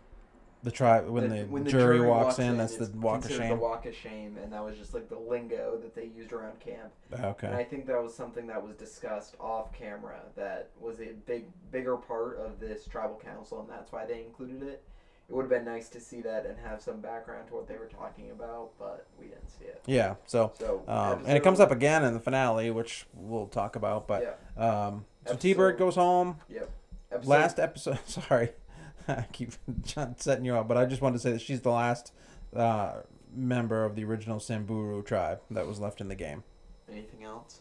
The 0.64 0.72
tribe 0.72 1.08
when 1.08 1.30
the, 1.30 1.70
jury, 1.70 2.02
walks, 2.02 2.40
in, 2.40 2.58
that's 2.58 2.76
the 2.76 2.90
walk 2.98 3.24
of 3.26 3.32
shame. 3.32 3.50
The 3.50 3.56
walk 3.56 3.86
of 3.86 3.96
shame, 3.96 4.38
and 4.42 4.52
that 4.52 4.64
was 4.66 4.78
just 4.78 4.96
like 4.96 5.10
the 5.10 5.20
lingo 5.20 5.78
that 5.84 5.94
they 5.94 6.06
used 6.06 6.34
around 6.34 6.60
camp. 6.60 6.92
Okay. 7.14 7.46
And 7.46 7.56
I 7.56 7.64
think 7.64 7.86
that 7.86 8.02
was 8.02 8.16
something 8.16 8.48
that 8.48 8.62
was 8.66 8.76
discussed 8.76 9.36
off 9.40 9.72
camera 9.78 10.22
that 10.36 10.72
was 10.80 11.00
a 11.02 11.14
big 11.28 11.46
bigger 11.72 11.98
part 11.98 12.40
of 12.40 12.60
this 12.60 12.88
tribal 12.88 13.22
council 13.24 13.60
and 13.62 13.70
that's 13.70 13.92
why 13.92 14.08
they 14.08 14.22
included 14.22 14.64
it. 14.64 14.82
It 15.30 15.36
would 15.36 15.42
have 15.44 15.50
been 15.50 15.66
nice 15.66 15.90
to 15.90 16.00
see 16.00 16.22
that 16.22 16.46
and 16.46 16.58
have 16.60 16.82
some 16.82 17.02
background 17.02 17.50
to 17.50 17.56
what 17.56 17.68
they 17.68 17.76
were 17.76 17.88
talking 17.88 18.32
about, 18.32 18.70
but 18.80 19.08
we 19.20 19.28
didn't 19.28 19.50
see 19.50 19.66
it. 19.66 19.82
Yeah. 19.86 20.16
So 20.26 20.54
So 20.58 20.84
um, 20.88 21.24
and 21.26 21.38
it 21.38 21.44
comes 21.44 21.60
up 21.60 21.70
again 21.70 22.06
in 22.06 22.14
the 22.14 22.20
finale, 22.22 22.72
which 22.72 23.06
we'll 23.14 23.48
talk 23.48 23.76
about. 23.76 24.08
But 24.08 24.38
Yeah. 24.58 24.88
um, 24.88 25.06
so 25.26 25.36
T 25.36 25.54
Bird 25.54 25.78
goes 25.78 25.96
home. 25.96 26.38
Yep. 26.50 26.70
Episode, 27.12 27.30
Last 27.30 27.60
episode. 27.60 28.00
Sorry, 28.06 28.52
I 29.08 29.26
keep 29.34 29.52
setting 30.18 30.46
you 30.46 30.56
up, 30.56 30.68
but 30.68 30.78
I 30.78 30.86
just 30.86 31.02
wanted 31.02 31.16
to 31.18 31.20
say 31.20 31.32
that 31.34 31.42
she's 31.42 31.62
the 31.62 31.72
last 31.72 32.14
uh, 32.56 33.02
member 33.36 33.84
of 33.84 33.96
the 33.96 34.06
original 34.06 34.40
Samburu 34.40 35.04
tribe 35.04 35.42
that 35.52 35.68
was 35.68 35.80
left 35.80 36.00
in 36.00 36.08
the 36.08 36.16
game. 36.16 36.44
Anything 36.90 37.26
else? 37.26 37.60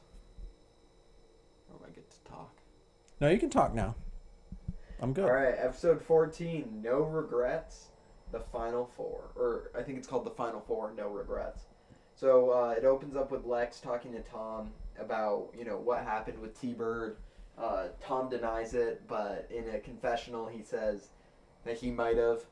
Or 1.73 1.79
do 1.81 1.85
I 1.85 1.91
get 1.91 2.09
to 2.11 2.31
talk? 2.31 2.55
No, 3.21 3.29
you 3.29 3.39
can 3.39 3.51
talk 3.51 3.75
now. 3.75 3.97
I'm 5.01 5.13
good. 5.13 5.25
All 5.25 5.35
right, 5.35 5.55
episode 5.59 6.03
14, 6.03 6.81
No 6.83 7.01
Regrets, 7.01 7.89
the 8.33 8.41
Final 8.41 8.87
Four. 8.97 9.31
Or 9.37 9.71
I 9.79 9.83
think 9.83 9.99
it's 9.99 10.07
called 10.07 10.25
the 10.25 10.31
Final 10.31 10.61
Four, 10.61 10.93
No 10.97 11.09
Regrets. 11.09 11.65
So 12.15 12.51
uh, 12.51 12.71
it 12.71 12.85
opens 12.85 13.15
up 13.15 13.31
with 13.31 13.45
Lex 13.45 13.79
talking 13.81 14.13
to 14.13 14.21
Tom 14.21 14.71
about, 14.99 15.49
you 15.57 15.65
know, 15.65 15.77
what 15.77 16.03
happened 16.03 16.41
with 16.41 16.59
T-Bird. 16.59 17.17
Uh, 17.59 17.89
Tom 18.03 18.31
denies 18.31 18.75
it, 18.75 19.03
but 19.07 19.49
in 19.51 19.69
a 19.75 19.79
confessional 19.79 20.47
he 20.47 20.63
says 20.63 21.09
that 21.65 21.77
he 21.77 21.91
might 21.91 22.17
have 22.17 22.43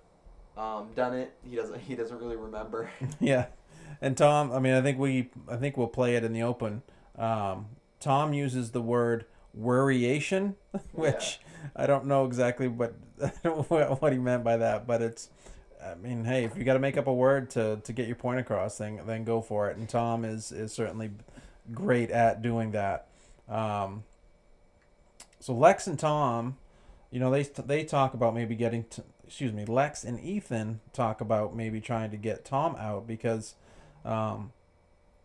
um, 0.56 0.88
done 0.94 1.14
it. 1.14 1.34
He 1.48 1.56
doesn't 1.56 1.78
he 1.80 1.94
doesn't 1.94 2.18
really 2.18 2.36
remember. 2.36 2.90
Yeah, 3.20 3.46
and 4.00 4.16
Tom. 4.16 4.52
I 4.52 4.58
mean, 4.60 4.74
I 4.74 4.82
think 4.82 4.98
we. 4.98 5.30
I 5.48 5.56
think 5.56 5.76
we'll 5.76 5.88
play 5.88 6.16
it 6.16 6.24
in 6.24 6.32
the 6.32 6.42
open. 6.42 6.82
Um, 7.18 7.66
Tom 8.00 8.32
uses 8.32 8.70
the 8.70 8.80
word 8.82 9.26
worryation, 9.58 10.54
which 10.92 11.40
I 11.75 11.87
don't 11.87 12.06
know 12.06 12.26
exactly 12.26 12.68
what 12.68 12.94
what 13.42 14.02
what 14.02 14.12
he 14.12 14.18
meant 14.18 14.44
by 14.44 14.56
that, 14.58 14.87
but 14.87 15.02
it's. 15.02 15.30
I 15.82 15.96
mean, 15.96 16.25
hey, 16.25 16.44
if 16.44 16.56
you 16.56 16.64
got 16.64 16.75
to 16.75 16.78
make 16.78 16.96
up 16.96 17.08
a 17.08 17.12
word 17.12 17.50
to, 17.50 17.76
to 17.84 17.92
get 17.92 18.06
your 18.06 18.16
point 18.16 18.40
across, 18.40 18.78
then 18.78 19.00
then 19.06 19.25
go 19.25 19.42
for 19.42 19.68
it. 19.68 19.76
And 19.76 19.87
Tom 19.87 20.25
is 20.25 20.50
is 20.50 20.73
certainly 20.73 21.11
great 21.73 22.11
at 22.11 22.40
doing 22.40 22.70
that. 22.70 23.08
Um, 23.50 24.04
so 25.40 25.52
Lex 25.52 25.87
and 25.87 25.99
Tom, 25.99 26.56
you 27.11 27.20
know, 27.20 27.30
they 27.30 27.42
they 27.42 27.84
talk 27.84 28.14
about 28.14 28.34
maybe 28.34 28.54
getting, 28.54 28.84
to, 28.84 29.04
excuse 29.26 29.52
me, 29.52 29.66
Lex 29.66 30.04
and 30.04 30.18
Ethan 30.18 30.80
talk 30.92 31.20
about 31.20 31.54
maybe 31.54 31.80
trying 31.82 32.11
to 32.11 32.16
get 32.16 32.44
Tom 32.46 32.76
out 32.76 33.06
because 33.06 33.54
um, 34.06 34.52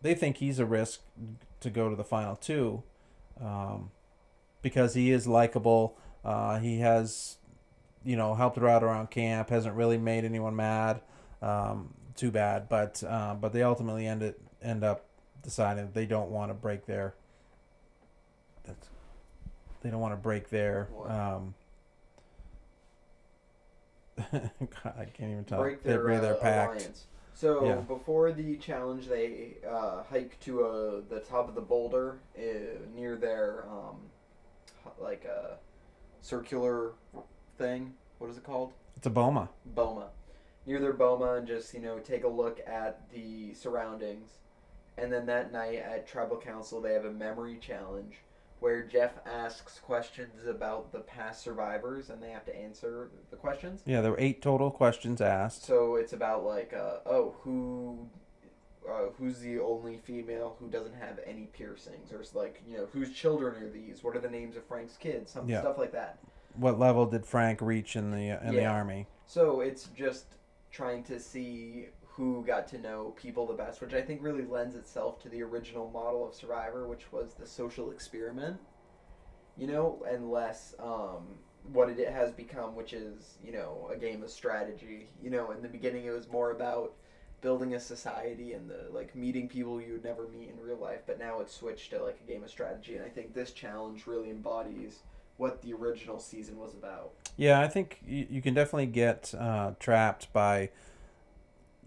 they 0.02 0.14
think 0.14 0.36
he's 0.36 0.58
a 0.58 0.66
risk 0.66 1.00
to 1.60 1.70
go 1.70 1.88
to 1.88 1.96
the 1.96 2.04
final 2.04 2.36
two 2.36 2.82
um, 3.40 3.90
because 4.62 4.94
he 4.94 5.10
is 5.10 5.26
likable. 5.26 5.96
Uh, 6.24 6.58
he 6.58 6.80
has, 6.80 7.38
you 8.04 8.16
know, 8.16 8.34
helped 8.34 8.56
her 8.58 8.68
out 8.68 8.82
around 8.82 9.10
camp. 9.10 9.50
Hasn't 9.50 9.74
really 9.74 9.98
made 9.98 10.24
anyone 10.24 10.54
mad. 10.56 11.00
Um, 11.42 11.94
too 12.16 12.30
bad, 12.30 12.68
but 12.68 13.02
uh, 13.06 13.34
but 13.34 13.52
they 13.52 13.62
ultimately 13.62 14.06
end 14.06 14.22
it 14.22 14.40
end 14.62 14.84
up 14.84 15.06
deciding 15.42 15.86
that 15.86 15.94
they 15.94 16.06
don't 16.06 16.30
want 16.30 16.50
to 16.50 16.54
break 16.54 16.84
their. 16.86 17.14
That's, 18.64 18.88
they 19.82 19.90
don't 19.90 20.00
want 20.00 20.12
to 20.12 20.18
break 20.18 20.50
their. 20.50 20.88
Um, 21.06 21.54
God, 24.32 24.94
I 24.98 25.04
can't 25.06 25.30
even 25.32 25.44
talk. 25.44 25.60
break 25.60 25.82
their, 25.82 26.02
break 26.02 26.20
their 26.20 26.36
uh, 26.36 26.40
pact. 26.40 26.74
alliance. 26.76 27.06
So 27.32 27.64
Yeah. 27.64 27.74
before 27.76 28.32
the 28.32 28.56
challenge, 28.56 29.06
they 29.08 29.54
uh, 29.66 30.02
hike 30.10 30.38
to 30.40 30.64
uh, 30.64 31.00
the 31.08 31.20
top 31.20 31.48
of 31.48 31.54
the 31.54 31.62
boulder 31.62 32.18
uh, 32.38 32.42
near 32.94 33.16
their 33.16 33.64
um, 33.70 33.96
like 34.98 35.24
a 35.24 35.56
circular 36.20 36.92
thing. 37.58 37.94
What 38.18 38.30
is 38.30 38.36
it 38.36 38.44
called? 38.44 38.72
It's 38.96 39.06
a 39.06 39.10
boma. 39.10 39.48
Boma. 39.66 40.08
Near 40.66 40.80
their 40.80 40.92
boma, 40.92 41.34
and 41.34 41.46
just 41.46 41.72
you 41.74 41.80
know 41.80 41.98
take 41.98 42.24
a 42.24 42.28
look 42.28 42.60
at 42.66 43.10
the 43.12 43.54
surroundings. 43.54 44.30
And 44.98 45.12
then 45.12 45.26
that 45.26 45.52
night 45.52 45.76
at 45.76 46.06
tribal 46.06 46.36
council, 46.36 46.80
they 46.80 46.92
have 46.92 47.06
a 47.06 47.12
memory 47.12 47.58
challenge 47.60 48.16
where 48.60 48.82
Jeff 48.82 49.12
asks 49.26 49.78
questions 49.78 50.46
about 50.46 50.92
the 50.92 51.00
past 51.00 51.42
survivors, 51.42 52.10
and 52.10 52.22
they 52.22 52.30
have 52.30 52.44
to 52.44 52.54
answer 52.54 53.10
the 53.30 53.36
questions. 53.36 53.82
Yeah, 53.86 54.02
there 54.02 54.10
were 54.10 54.20
eight 54.20 54.42
total 54.42 54.70
questions 54.70 55.20
asked. 55.22 55.64
So 55.64 55.96
it's 55.96 56.12
about 56.12 56.44
like, 56.44 56.74
uh, 56.74 56.98
oh, 57.06 57.34
who, 57.40 58.06
uh, 58.90 59.10
who's 59.18 59.38
the 59.40 59.58
only 59.60 59.98
female 59.98 60.56
who 60.58 60.68
doesn't 60.68 60.94
have 60.94 61.20
any 61.26 61.44
piercings, 61.52 62.12
or 62.12 62.20
it's 62.20 62.34
like, 62.34 62.62
you 62.66 62.76
know, 62.76 62.86
whose 62.92 63.12
children 63.12 63.62
are 63.62 63.70
these? 63.70 64.02
What 64.02 64.16
are 64.16 64.20
the 64.20 64.30
names 64.30 64.56
of 64.56 64.64
Frank's 64.64 64.96
kids? 64.96 65.30
Some 65.30 65.48
Yeah. 65.48 65.60
stuff 65.60 65.78
like 65.78 65.92
that. 65.92 66.18
What 66.54 66.78
level 66.78 67.06
did 67.06 67.24
Frank 67.24 67.60
reach 67.60 67.96
in 67.96 68.10
the 68.10 68.30
in 68.46 68.56
the 68.56 68.66
army? 68.66 69.06
So 69.26 69.60
it's 69.60 69.84
just 69.88 70.36
trying 70.70 71.04
to 71.04 71.20
see 71.20 71.88
who 72.08 72.44
got 72.44 72.66
to 72.68 72.78
know 72.78 73.14
people 73.16 73.46
the 73.46 73.54
best, 73.54 73.80
which 73.80 73.94
I 73.94 74.02
think 74.02 74.22
really 74.22 74.44
lends 74.44 74.74
itself 74.74 75.20
to 75.22 75.28
the 75.28 75.42
original 75.42 75.90
model 75.90 76.26
of 76.26 76.34
Survivor, 76.34 76.86
which 76.88 77.12
was 77.12 77.34
the 77.34 77.46
social 77.46 77.92
experiment. 77.92 78.58
You 79.56 79.66
know, 79.68 80.04
and 80.08 80.30
less 80.30 80.74
um, 80.78 81.38
what 81.72 81.90
it 81.90 82.08
has 82.08 82.32
become, 82.32 82.74
which 82.74 82.92
is 82.92 83.38
you 83.42 83.52
know 83.52 83.88
a 83.92 83.96
game 83.96 84.22
of 84.22 84.30
strategy. 84.30 85.08
You 85.22 85.30
know, 85.30 85.52
in 85.52 85.62
the 85.62 85.68
beginning 85.68 86.06
it 86.06 86.10
was 86.10 86.28
more 86.28 86.50
about 86.50 86.94
building 87.40 87.74
a 87.74 87.80
society 87.80 88.52
and 88.52 88.68
the 88.68 88.86
like 88.92 89.14
meeting 89.14 89.48
people 89.48 89.80
you 89.80 89.92
would 89.92 90.04
never 90.04 90.28
meet 90.28 90.50
in 90.50 90.60
real 90.60 90.76
life, 90.76 91.00
but 91.06 91.18
now 91.18 91.40
it's 91.40 91.54
switched 91.54 91.90
to 91.90 92.02
like 92.02 92.18
a 92.24 92.30
game 92.30 92.44
of 92.44 92.50
strategy, 92.50 92.96
and 92.96 93.04
I 93.04 93.08
think 93.08 93.34
this 93.34 93.52
challenge 93.52 94.06
really 94.06 94.30
embodies 94.30 95.00
what 95.36 95.62
the 95.62 95.72
original 95.72 96.18
season 96.18 96.58
was 96.58 96.74
about. 96.74 97.12
Yeah, 97.36 97.60
I 97.60 97.68
think 97.68 98.00
you, 98.06 98.26
you 98.28 98.42
can 98.42 98.52
definitely 98.52 98.86
get 98.86 99.34
uh, 99.38 99.72
trapped 99.80 100.32
by 100.32 100.68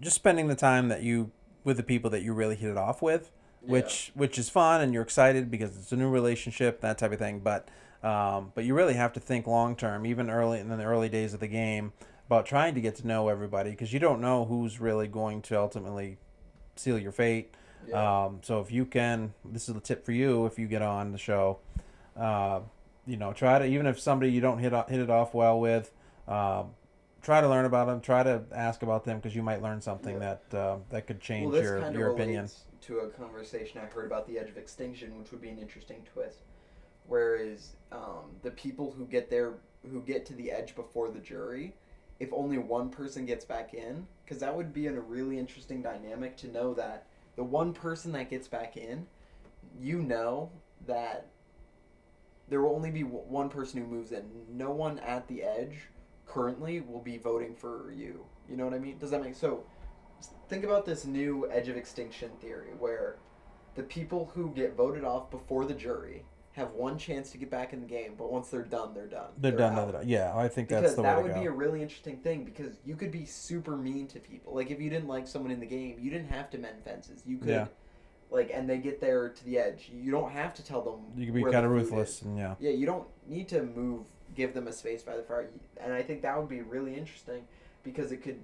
just 0.02 0.16
spending 0.16 0.48
the 0.48 0.56
time 0.56 0.88
that 0.88 1.04
you 1.04 1.32
with 1.64 1.78
the 1.78 1.84
people 1.84 2.10
that 2.10 2.24
you 2.24 2.34
really 2.34 2.56
hit 2.56 2.70
it 2.70 2.78
off 2.78 3.02
with, 3.02 3.32
which 3.62 4.12
which 4.16 4.38
is 4.38 4.50
fun 4.50 4.82
and 4.82 4.94
you're 4.94 5.04
excited 5.04 5.50
because 5.50 5.78
it's 5.78 5.92
a 5.92 5.96
new 5.96 6.10
relationship, 6.10 6.82
that 6.82 6.98
type 6.98 7.12
of 7.12 7.20
thing. 7.20 7.40
But 7.40 7.68
um, 8.04 8.52
but 8.54 8.66
you 8.66 8.74
really 8.74 8.96
have 8.96 9.14
to 9.14 9.20
think 9.20 9.48
long 9.48 9.76
term, 9.76 10.06
even 10.06 10.30
early 10.30 10.60
in 10.60 10.68
the 10.68 10.84
early 10.84 11.08
days 11.08 11.34
of 11.34 11.40
the 11.40 11.48
game, 11.48 11.94
about 12.34 12.46
trying 12.46 12.74
to 12.74 12.82
get 12.82 12.96
to 12.96 13.08
know 13.08 13.30
everybody 13.30 13.70
because 13.70 13.94
you 13.94 14.00
don't 14.00 14.20
know 14.20 14.46
who's 14.46 14.80
really 14.80 15.08
going 15.08 15.42
to 15.44 15.60
ultimately 15.60 16.18
seal 16.76 16.98
your 16.98 17.12
fate. 17.12 17.54
Yeah. 17.88 18.26
Um, 18.26 18.40
so 18.42 18.60
if 18.60 18.72
you 18.72 18.86
can, 18.86 19.34
this 19.46 19.70
is 19.70 19.76
a 19.76 19.80
tip 19.80 20.06
for 20.06 20.14
you 20.14 20.46
if 20.46 20.58
you 20.58 20.68
get 20.68 20.82
on 20.82 21.12
the 21.12 21.18
show. 21.18 21.60
Uh, 22.18 22.62
you 23.06 23.18
know, 23.18 23.34
try 23.34 23.60
to 23.60 23.66
even 23.66 23.86
if 23.86 24.00
somebody 24.00 24.32
you 24.32 24.42
don't 24.42 24.58
hit 24.58 24.74
hit 24.90 25.00
it 25.00 25.10
off 25.10 25.34
well 25.34 25.60
with, 25.60 25.92
um, 26.28 26.72
try 27.22 27.42
to 27.42 27.50
learn 27.50 27.66
about 27.66 27.88
them. 27.88 28.00
Try 28.02 28.24
to 28.24 28.44
ask 28.54 28.82
about 28.82 29.04
them 29.04 29.18
because 29.18 29.36
you 29.36 29.44
might 29.44 29.62
learn 29.62 29.82
something 29.82 30.16
Yeah. 30.16 30.38
that 30.52 30.58
uh, 30.58 30.78
that 30.90 31.08
could 31.08 31.20
change 31.20 31.52
well, 31.52 31.62
your 31.62 31.92
your 31.92 32.12
opinion. 32.12 32.50
to 32.82 33.00
a 33.00 33.10
conversation 33.10 33.82
I 33.82 33.86
heard 33.86 34.06
about 34.06 34.28
the 34.28 34.40
edge 34.40 34.50
of 34.50 34.58
extinction, 34.58 35.20
which 35.20 35.32
would 35.32 35.42
be 35.42 35.50
an 35.50 35.60
interesting 35.60 36.02
twist. 36.14 36.40
Whereas 37.08 37.74
um, 37.92 38.32
the 38.42 38.52
people 38.52 38.94
who 38.98 39.06
get 39.06 39.30
there, 39.30 39.56
who 39.92 40.02
get 40.02 40.26
to 40.28 40.34
the 40.34 40.50
edge 40.52 40.74
before 40.74 41.10
the 41.10 41.20
jury, 41.20 41.74
if 42.20 42.32
only 42.32 42.58
one 42.58 42.90
person 42.90 43.26
gets 43.26 43.46
back 43.46 43.74
in, 43.74 44.08
because 44.24 44.40
that 44.40 44.56
would 44.56 44.74
be 44.74 44.88
in 44.88 44.96
a 44.96 45.02
really 45.02 45.38
interesting 45.38 45.82
dynamic 45.82 46.38
to 46.38 46.48
know 46.48 46.74
that 46.74 47.08
the 47.36 47.44
one 47.44 47.74
person 47.74 48.12
that 48.14 48.30
gets 48.30 48.48
back 48.48 48.78
in, 48.78 49.08
you 49.80 50.02
know 50.02 50.52
that 50.86 51.28
there 52.50 52.62
will 52.62 52.76
only 52.76 52.92
be 52.92 53.04
w- 53.04 53.24
one 53.28 53.50
person 53.50 53.82
who 53.82 53.88
moves 53.88 54.12
in. 54.12 54.24
No 54.50 54.72
one 54.72 55.00
at 55.00 55.28
the 55.28 55.44
edge 55.44 55.90
currently 56.28 56.82
will 56.82 57.02
be 57.02 57.18
voting 57.18 57.56
for 57.56 57.92
you. 57.92 58.26
You 58.50 58.58
know 58.58 58.66
what 58.66 58.74
I 58.74 58.80
mean? 58.80 58.98
Does 58.98 59.12
that 59.12 59.24
make 59.24 59.36
so? 59.36 59.64
Think 60.50 60.64
about 60.64 60.86
this 60.86 61.06
new 61.06 61.50
edge 61.52 61.68
of 61.68 61.78
extinction 61.78 62.30
theory 62.40 62.72
where 62.78 63.18
the 63.76 63.84
people 63.84 64.32
who 64.34 64.52
get 64.52 64.76
voted 64.76 65.04
off 65.04 65.32
before 65.32 65.66
the 65.66 65.74
jury 65.74 66.26
have 66.54 66.72
one 66.74 66.98
chance 67.00 67.32
to 67.32 67.38
get 67.38 67.50
back 67.50 67.74
in 67.74 67.82
the 67.82 67.88
game, 67.88 68.14
but 68.18 68.32
once 68.32 68.50
they're 68.50 68.62
done, 68.62 68.94
they're 68.94 69.08
done. 69.08 69.30
They're, 69.40 69.52
done. 69.52 69.76
They're 69.76 69.92
done. 69.92 70.08
Yeah, 70.08 70.36
I 70.36 70.48
think 70.48 70.70
Because 70.70 70.84
that's 70.84 70.96
the 70.96 71.02
that 71.02 71.18
way 71.18 71.24
would 71.24 71.34
to 71.34 71.40
be 71.40 71.48
a 71.48 71.52
really 71.52 71.82
interesting 71.82 72.18
thing 72.18 72.44
because 72.44 72.76
you 72.86 72.96
could 72.96 73.12
be 73.12 73.26
super 73.26 73.76
mean 73.76 74.08
to 74.08 74.20
people. 74.20 74.54
Like 74.54 74.70
if 74.70 74.80
you 74.80 74.90
didn't 74.90 75.08
like 75.08 75.28
someone 75.28 75.52
in 75.52 75.60
the 75.60 75.66
game, 75.66 75.98
you 76.00 76.12
didn't 76.12 76.30
have 76.30 76.52
to 76.52 76.60
mend 76.60 76.84
fences. 76.84 77.24
You 77.26 77.38
could 77.40 77.50
Yeah. 77.50 77.68
like 78.30 78.52
and 78.54 78.70
they 78.70 78.78
get 78.78 79.02
there 79.02 79.30
to 79.30 79.46
the 79.46 79.58
edge. 79.58 79.90
You 79.92 80.12
don't 80.12 80.32
have 80.32 80.54
to 80.54 80.64
tell 80.64 80.82
them 80.84 81.00
You 81.18 81.26
could 81.26 81.36
be 81.36 81.44
kind 81.52 81.66
of 81.66 81.72
ruthless, 81.72 82.22
and 82.22 82.38
yeah, 82.38 82.54
Yeah, 82.60 82.72
you 82.72 82.86
don't 82.86 83.08
need 83.28 83.48
to 83.50 83.64
move, 83.64 84.06
give 84.36 84.54
them 84.54 84.68
a 84.68 84.74
space 84.74 85.02
by 85.02 85.18
the 85.18 85.24
fire, 85.24 85.50
and 85.82 85.92
I 85.92 86.04
think 86.04 86.22
that 86.22 86.38
would 86.38 86.50
be 86.50 86.62
really 86.62 86.94
interesting 86.96 87.48
because 87.84 88.12
it 88.12 88.18
could, 88.18 88.40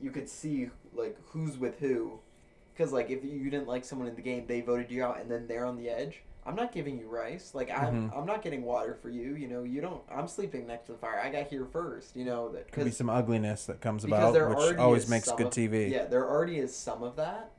you 0.00 0.10
could 0.10 0.30
see 0.30 0.70
like 0.94 1.18
who's 1.26 1.58
with 1.58 1.78
who, 1.78 2.20
because 2.74 2.90
like 2.90 3.10
if 3.10 3.22
you 3.22 3.50
didn't 3.50 3.68
like 3.68 3.84
someone 3.84 4.08
in 4.08 4.14
the 4.16 4.22
game, 4.22 4.46
they 4.46 4.62
voted 4.62 4.90
you 4.90 5.04
out, 5.04 5.20
and 5.20 5.30
then 5.30 5.46
they're 5.46 5.66
on 5.66 5.76
the 5.76 5.90
edge. 5.90 6.22
I'm 6.44 6.56
not 6.56 6.72
giving 6.72 6.98
you 6.98 7.06
rice. 7.08 7.54
Like 7.54 7.70
I'm, 7.70 8.10
Mhm. 8.10 8.18
I'm 8.18 8.26
not 8.26 8.42
getting 8.42 8.62
water 8.64 8.94
for 8.94 9.08
you. 9.10 9.34
You 9.36 9.46
know, 9.48 9.62
you 9.62 9.80
don't. 9.80 10.02
I'm 10.10 10.26
sleeping 10.26 10.66
next 10.66 10.86
to 10.86 10.92
the 10.92 10.98
fire. 10.98 11.20
I 11.20 11.30
got 11.30 11.46
here 11.46 11.64
first. 11.66 12.16
You 12.16 12.24
know 12.24 12.50
that 12.52 12.72
could 12.72 12.84
be 12.84 12.90
some 12.90 13.08
ugliness 13.08 13.66
that 13.66 13.80
comes 13.80 14.04
about, 14.04 14.32
which 14.34 14.76
always 14.76 15.08
makes 15.08 15.30
good 15.30 15.46
of- 15.46 15.52
TV. 15.52 15.88
Yeah, 15.90 16.04
there 16.06 16.28
already 16.28 16.58
is 16.58 16.74
some 16.74 17.02
of 17.02 17.16
that 17.16 17.50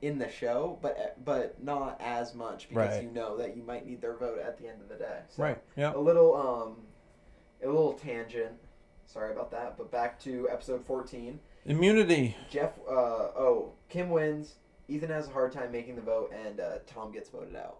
in 0.00 0.18
the 0.18 0.28
show, 0.30 0.78
but 0.80 1.16
but 1.24 1.60
not 1.62 2.00
as 2.00 2.34
much 2.34 2.68
because 2.68 2.94
Right. 2.94 3.02
you 3.02 3.10
know 3.10 3.36
that 3.38 3.56
you 3.56 3.64
might 3.64 3.84
need 3.84 4.00
their 4.00 4.14
vote 4.14 4.38
at 4.38 4.56
the 4.58 4.68
end 4.68 4.80
of 4.80 4.88
the 4.88 4.94
day. 4.94 5.22
So 5.30 5.42
Right. 5.42 5.58
Yeah. 5.76 5.92
a 5.94 5.98
little 5.98 6.34
um 6.36 6.76
a 7.60 7.66
little 7.66 7.94
tangent 7.94 8.52
sorry 9.04 9.32
about 9.32 9.50
that 9.50 9.76
but 9.76 9.90
back 9.90 10.20
to 10.20 10.48
episode 10.48 10.84
14 10.84 11.40
Immunity. 11.66 12.36
jeff 12.50 12.78
uh 12.88 12.92
oh 13.36 13.72
kim 13.88 14.10
wins 14.10 14.54
ethan 14.86 15.08
has 15.10 15.26
a 15.26 15.30
hard 15.32 15.50
time 15.50 15.72
making 15.72 15.96
the 15.96 16.02
vote 16.02 16.32
and 16.46 16.60
uh, 16.60 16.78
tom 16.86 17.10
gets 17.10 17.28
voted 17.30 17.56
out 17.56 17.78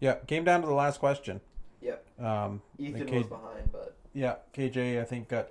Yeah. 0.00 0.14
Came 0.26 0.44
down 0.44 0.62
to 0.62 0.66
the 0.66 0.74
last 0.74 0.98
question. 0.98 1.40
Yep. 1.82 2.04
Um, 2.20 2.62
ethan 2.78 3.06
K- 3.06 3.18
was 3.18 3.26
behind 3.26 3.70
but 3.72 3.96
Yeah, 4.12 4.36
KJ, 4.54 5.00
I 5.00 5.04
think 5.04 5.28
got 5.28 5.48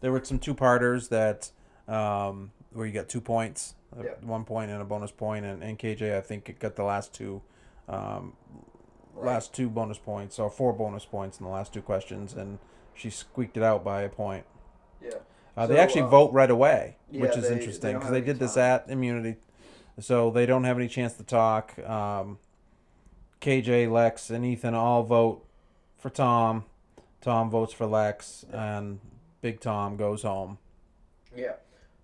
there 0.00 0.12
were 0.12 0.22
some 0.24 0.38
two 0.38 0.54
parters 0.54 1.08
that 1.08 1.50
um, 1.88 2.52
where 2.72 2.86
you 2.86 2.92
got 2.92 3.08
two 3.08 3.20
points, 3.20 3.74
uh, 3.98 4.02
Yeah. 4.04 4.10
one 4.22 4.44
point 4.44 4.70
and 4.70 4.80
a 4.80 4.84
bonus 4.84 5.10
point, 5.10 5.44
and, 5.44 5.62
and 5.62 5.78
KJ 5.78 6.16
I 6.16 6.20
think 6.20 6.58
got 6.58 6.76
the 6.76 6.84
last 6.84 7.12
two, 7.14 7.42
um, 7.88 8.34
Right. 9.14 9.26
last 9.34 9.52
two 9.52 9.68
bonus 9.68 9.98
points 9.98 10.38
or 10.38 10.48
four 10.48 10.72
bonus 10.72 11.04
points 11.04 11.38
in 11.38 11.44
the 11.44 11.52
last 11.52 11.72
two 11.74 11.82
questions, 11.82 12.32
and 12.34 12.58
she 12.94 13.10
squeaked 13.10 13.56
it 13.58 13.62
out 13.62 13.84
by 13.84 14.02
a 14.02 14.08
point. 14.08 14.46
Yeah. 15.02 15.10
Uh, 15.56 15.66
they 15.66 15.74
So, 15.76 15.80
actually 15.82 16.02
uh, 16.02 16.06
vote 16.08 16.32
right 16.32 16.50
away, 16.50 16.96
yeah, 17.10 17.20
which 17.22 17.36
is 17.36 17.42
they- 17.42 17.48
they 17.50 17.54
interesting 17.60 17.94
because 17.96 18.10
they 18.10 18.16
any 18.18 18.26
did 18.26 18.38
this 18.38 18.56
at 18.56 18.88
immunity, 18.88 19.36
so 20.00 20.30
they 20.30 20.46
don't 20.46 20.64
have 20.64 20.78
any 20.78 20.88
chance 20.88 21.12
to 21.14 21.24
talk. 21.24 21.78
Um, 21.80 22.38
KJ, 23.42 23.90
Lex, 23.90 24.30
and 24.30 24.44
Ethan 24.46 24.72
all 24.74 25.02
vote 25.02 25.44
for 25.98 26.08
Tom. 26.10 26.64
Tom 27.20 27.50
votes 27.50 27.72
for 27.72 27.86
Lex, 27.86 28.46
and 28.52 29.00
Big 29.40 29.60
Tom 29.60 29.96
goes 29.96 30.22
home. 30.22 30.58
Yeah. 31.36 31.54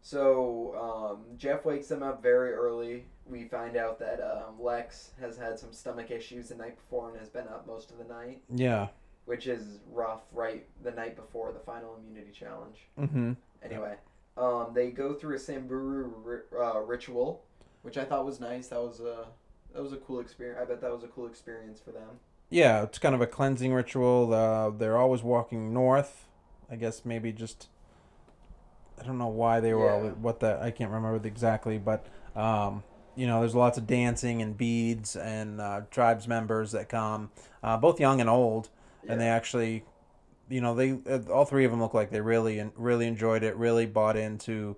So 0.03 0.75
um, 1.17 1.37
Jeff 1.39 1.65
wakes 1.65 1.87
them 1.89 2.03
up 2.03 2.23
very 2.23 2.53
early. 2.53 3.07
We 3.27 3.45
find 3.45 3.77
out 3.77 3.99
that 4.01 4.21
um, 4.21 4.61
Lex 4.61 5.11
has 5.21 5.37
had 5.37 5.59
some 5.59 5.73
stomach 5.73 6.11
issues 6.11 6.49
the 6.49 6.55
night 6.57 6.77
before 6.77 7.11
and 7.11 7.19
has 7.19 7.29
been 7.29 7.47
up 7.49 7.67
most 7.67 7.91
of 7.91 7.99
the 7.99 8.05
night, 8.13 8.43
Yeah. 8.53 8.89
which 9.27 9.47
is 9.47 9.81
rough. 9.93 10.23
Right, 10.33 10.67
the 10.83 10.91
night 10.93 11.15
before 11.15 11.53
the 11.53 11.59
final 11.61 11.97
immunity 11.97 12.33
challenge. 12.33 12.89
Mm-hmm. 12.99 13.33
Anyway, 13.63 13.95
um, 14.37 14.69
they 14.75 14.91
go 14.91 15.15
through 15.15 15.37
a 15.37 15.39
Samburu 15.39 16.13
ri- 16.25 16.59
uh, 16.59 16.81
ritual, 16.81 17.45
which 17.83 17.99
I 17.99 18.05
thought 18.05 18.25
was 18.25 18.41
nice. 18.41 18.69
That 18.69 18.81
was 18.81 19.01
a 19.01 19.27
that 19.75 19.83
was 19.83 19.93
a 19.93 19.97
cool 19.97 20.21
experience. 20.21 20.59
I 20.61 20.65
bet 20.65 20.81
that 20.81 20.93
was 20.93 21.05
a 21.05 21.09
cool 21.09 21.27
experience 21.27 21.81
for 21.81 21.91
them. 21.93 22.21
Yeah, 22.51 22.83
it's 22.83 22.99
kind 22.99 23.15
of 23.15 23.21
a 23.21 23.27
cleansing 23.27 23.75
ritual. 23.75 24.33
Uh, 24.33 24.71
they're 24.71 24.97
always 24.97 25.23
walking 25.23 25.73
north. 25.73 26.27
I 26.71 26.77
guess 26.77 27.05
maybe 27.05 27.33
just 27.33 27.69
I 29.01 29.05
don't 29.05 29.19
know 29.19 29.29
why 29.29 29.61
they 29.61 29.75
were 29.75 29.87
Yeah. 29.87 29.93
all 29.93 30.09
what 30.11 30.41
that 30.41 30.61
I 30.63 30.71
can't 30.71 30.91
remember 30.91 31.27
exactly, 31.27 31.79
but 31.79 32.07
um, 32.35 32.83
you 33.17 33.27
know, 33.27 33.41
there's 33.41 33.55
lots 33.55 33.79
of 33.79 33.87
dancing 33.87 34.43
and 34.43 34.57
beads 34.57 35.17
and 35.17 35.61
uh, 35.61 35.83
tribes 35.91 36.29
members 36.29 36.73
that 36.73 36.89
come, 36.89 37.31
uh, 37.63 37.77
both 37.77 37.99
young 37.99 38.21
and 38.21 38.31
old, 38.31 38.69
and 39.09 39.21
they 39.21 39.27
actually, 39.29 39.85
you 40.49 40.61
know, 40.61 40.75
they 40.75 40.99
uh, 41.11 41.21
all 41.33 41.45
three 41.45 41.65
of 41.65 41.71
them 41.71 41.81
look 41.81 41.95
like 41.95 42.11
they 42.11 42.21
really 42.21 42.59
and 42.59 42.73
really 42.77 43.07
enjoyed 43.07 43.43
it, 43.43 43.57
really 43.57 43.87
bought 43.87 44.17
into 44.17 44.77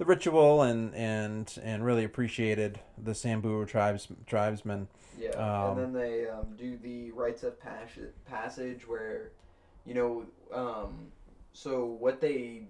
the 0.00 0.06
ritual 0.06 0.62
and 0.62 0.94
and 0.94 1.58
and 1.62 1.84
really 1.84 2.04
appreciated 2.04 2.80
the 2.96 3.14
Samburu 3.14 3.66
tribes 3.66 4.08
tribesmen. 4.26 4.88
Yeah, 5.18 5.32
Um, 5.32 5.78
and 5.78 5.94
then 5.94 6.02
they 6.02 6.26
um, 6.26 6.46
do 6.56 6.78
the 6.78 7.10
rites 7.10 7.42
of 7.42 7.60
pas- 7.60 8.08
passage 8.24 8.88
where, 8.88 9.32
you 9.84 9.92
know, 9.92 10.24
um, 10.54 11.08
so 11.52 11.84
what 11.84 12.18
they 12.18 12.62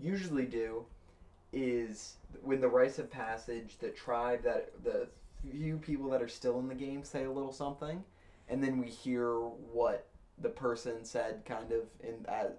usually 0.00 0.44
do 0.44 0.84
is 1.52 2.18
when 2.40 2.60
the 2.60 2.68
rites 2.68 3.00
of 3.00 3.10
passage, 3.10 3.78
the 3.80 3.88
tribe 3.88 4.44
that 4.44 4.70
the 4.84 5.08
few 5.50 5.76
people 5.76 6.08
that 6.10 6.22
are 6.22 6.28
still 6.28 6.60
in 6.60 6.68
the 6.68 6.74
game 6.76 7.02
say 7.02 7.24
a 7.24 7.30
little 7.32 7.52
something, 7.52 8.04
and 8.48 8.62
then 8.62 8.78
we 8.78 8.86
hear 8.86 9.32
what 9.72 10.06
the 10.40 10.48
person 10.48 11.04
said, 11.04 11.42
kind 11.44 11.72
of 11.72 11.82
in 12.00 12.24
as 12.28 12.52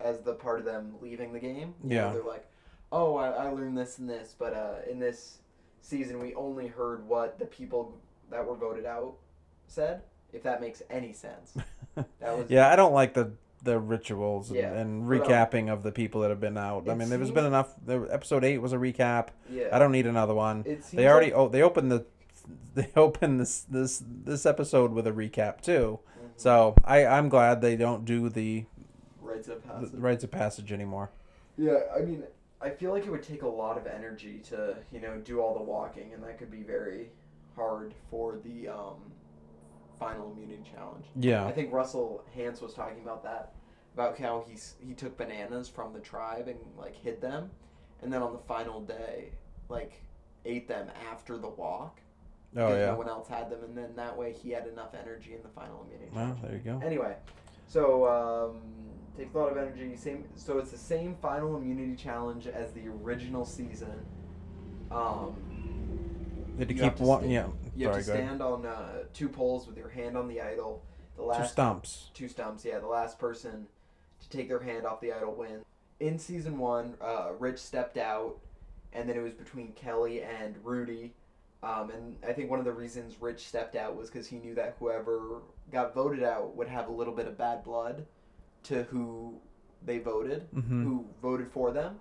as 0.00 0.20
the 0.20 0.34
part 0.34 0.58
of 0.58 0.64
them 0.64 0.94
leaving 1.00 1.32
the 1.32 1.38
game. 1.40 1.74
You 1.84 1.90
know, 1.90 1.94
Yeah. 2.06 2.12
they're 2.12 2.22
like, 2.24 2.46
"Oh, 2.92 3.16
I, 3.16 3.28
I 3.30 3.48
learned 3.50 3.76
this 3.78 3.98
and 3.98 4.08
this," 4.08 4.34
but 4.38 4.54
uh, 4.54 4.74
in 4.90 4.98
this 4.98 5.38
season 5.82 6.20
we 6.20 6.34
only 6.34 6.66
heard 6.66 7.06
what 7.08 7.38
the 7.38 7.46
people 7.46 7.96
that 8.30 8.46
were 8.46 8.54
voted 8.54 8.84
out 8.84 9.14
said 9.66 10.02
if 10.32 10.42
that 10.42 10.60
makes 10.60 10.82
any 10.90 11.12
sense 11.12 11.54
that 11.94 12.36
was 12.36 12.50
Yeah, 12.50 12.70
I 12.70 12.76
don't 12.76 12.92
like 12.92 13.14
the 13.14 13.32
the 13.62 13.78
rituals 13.78 14.50
and, 14.50 14.58
Yeah, 14.58 14.72
and 14.72 15.06
but, 15.08 15.14
um, 15.16 15.22
recapping 15.22 15.70
of 15.72 15.82
the 15.82 15.90
people 15.92 16.20
that 16.22 16.30
have 16.30 16.40
been 16.40 16.56
out. 16.56 16.88
I 16.88 16.92
it 16.92 16.96
mean, 16.96 17.08
there's 17.10 17.30
been 17.30 17.44
enough. 17.46 17.74
The 17.84 18.08
episode 18.10 18.42
eight 18.44 18.58
was 18.58 18.72
a 18.72 18.76
recap. 18.76 19.28
yeah 19.50 19.68
I 19.72 19.78
don't 19.78 19.92
need 19.92 20.06
another 20.06 20.34
one. 20.34 20.60
it 20.66 20.84
seems 20.84 20.92
They 20.92 21.08
already 21.08 21.32
oh 21.32 21.48
they 21.48 21.62
opened 21.62 21.90
the 21.92 22.04
they 22.74 22.88
opened 22.96 23.40
this 23.40 23.62
this 23.68 24.02
this 24.24 24.46
episode 24.46 24.92
with 24.92 25.06
a 25.06 25.12
recap 25.12 25.60
too. 25.62 25.98
Mhm. 26.22 26.28
So 26.36 26.74
I 26.84 27.04
I'm 27.06 27.28
glad 27.28 27.60
they 27.62 27.76
don't 27.76 28.04
do 28.04 28.28
the, 28.28 28.64
rites 29.30 29.48
of 29.48 29.62
the 29.62 29.68
passage 29.68 29.90
rites 29.94 30.24
of 30.24 30.30
passage 30.30 30.72
anymore. 30.72 31.10
yeah 31.56 31.78
i 31.96 32.00
mean 32.00 32.22
i 32.60 32.68
feel 32.70 32.90
like 32.90 33.06
it 33.06 33.10
would 33.10 33.22
take 33.22 33.42
a 33.42 33.48
lot 33.48 33.76
of 33.78 33.86
energy 33.86 34.38
to 34.48 34.76
you 34.92 35.00
know 35.00 35.16
do 35.18 35.40
all 35.40 35.54
the 35.54 35.62
walking 35.62 36.12
and 36.12 36.22
that 36.22 36.38
could 36.38 36.50
be 36.50 36.62
very 36.62 37.08
hard 37.56 37.94
for 38.10 38.38
the 38.44 38.68
um 38.68 38.96
final 39.98 40.32
immunity 40.32 40.62
challenge 40.74 41.04
Yeah, 41.14 41.44
I 41.44 41.52
think 41.52 41.72
Russell 41.74 42.24
Hantz 42.34 42.62
was 42.62 42.72
talking 42.72 43.02
about 43.02 43.22
that, 43.24 43.52
about 43.92 44.18
how 44.18 44.42
he's 44.48 44.76
he 44.80 44.94
took 44.94 45.18
bananas 45.18 45.68
from 45.68 45.92
the 45.92 45.98
tribe 46.00 46.48
and 46.48 46.58
like 46.78 46.96
hid 46.96 47.20
them, 47.20 47.50
and 48.00 48.10
then 48.10 48.22
on 48.22 48.32
the 48.32 48.38
final 48.38 48.80
day, 48.80 49.32
like 49.68 50.00
ate 50.46 50.66
them 50.66 50.88
after 51.12 51.36
the 51.36 51.50
walk. 51.50 52.00
Oh 52.56 52.66
because 52.66 52.78
yeah. 52.78 52.86
No 52.86 52.96
one 52.96 53.08
else 53.10 53.28
had 53.28 53.50
them, 53.50 53.62
and 53.62 53.76
then 53.76 53.94
that 53.96 54.16
way 54.16 54.32
he 54.32 54.48
had 54.50 54.66
enough 54.66 54.94
energy 54.94 55.34
in 55.34 55.42
the 55.42 55.50
final 55.50 55.84
immunity. 55.84 56.10
Well, 56.14 56.34
there 56.42 56.52
you 56.54 56.60
go. 56.60 56.80
Anyway, 56.82 57.14
so 57.66 58.08
um, 58.08 58.62
takes 59.16 59.34
a 59.34 59.38
lot 59.38 59.50
of 59.52 59.58
energy. 59.58 59.96
Same. 59.96 60.24
So 60.36 60.58
it's 60.58 60.70
the 60.70 60.78
same 60.78 61.16
final 61.20 61.56
immunity 61.56 61.96
challenge 61.96 62.46
as 62.46 62.72
the 62.72 62.88
original 62.88 63.44
season. 63.44 64.06
Um, 64.90 65.34
Did 66.58 66.70
you 66.70 66.76
you 66.76 66.82
have 66.82 66.92
keep 66.94 66.98
to 66.98 67.04
one? 67.04 67.30
Yeah. 67.30 67.46
you 67.76 67.84
Sorry, 67.86 67.96
have 67.96 68.04
to 68.06 68.10
stand 68.10 68.42
on 68.42 68.66
uh, 68.66 69.04
two 69.12 69.28
poles 69.28 69.66
with 69.66 69.76
your 69.76 69.88
hand 69.88 70.16
on 70.16 70.28
the 70.28 70.40
idol. 70.40 70.82
The 71.16 71.22
last 71.22 71.40
Two 71.40 71.52
stumps. 71.52 72.10
two 72.14 72.28
stumps. 72.28 72.64
Yeah, 72.64 72.78
the 72.78 72.86
last 72.86 73.18
person 73.18 73.66
to 74.20 74.28
take 74.28 74.48
their 74.48 74.60
hand 74.60 74.86
off 74.86 75.00
the 75.00 75.12
idol 75.12 75.34
wins. 75.34 75.64
In 76.00 76.18
season 76.18 76.58
one, 76.58 76.94
uh, 77.00 77.30
Rich 77.38 77.58
stepped 77.58 77.98
out, 77.98 78.38
and 78.92 79.08
then 79.08 79.16
it 79.16 79.20
was 79.22 79.34
between 79.34 79.72
Kelly 79.72 80.22
and 80.22 80.56
Rudy. 80.64 81.12
Um, 81.62 81.90
and 81.90 82.16
I 82.26 82.32
think 82.32 82.48
one 82.50 82.58
of 82.58 82.64
the 82.64 82.72
reasons 82.72 83.16
Rich 83.20 83.46
stepped 83.46 83.76
out 83.76 83.94
was 83.96 84.08
because 84.08 84.26
he 84.26 84.38
knew 84.38 84.54
that 84.54 84.76
whoever 84.78 85.42
got 85.70 85.94
voted 85.94 86.22
out 86.22 86.56
would 86.56 86.68
have 86.68 86.88
a 86.88 86.92
little 86.92 87.14
bit 87.14 87.26
of 87.28 87.36
bad 87.36 87.62
blood 87.62 88.06
to 88.64 88.84
who 88.84 89.40
they 89.84 89.98
voted, 89.98 90.48
Mhm. 90.54 90.84
who 90.84 91.06
voted 91.22 91.50
for 91.50 91.70
them. 91.72 91.98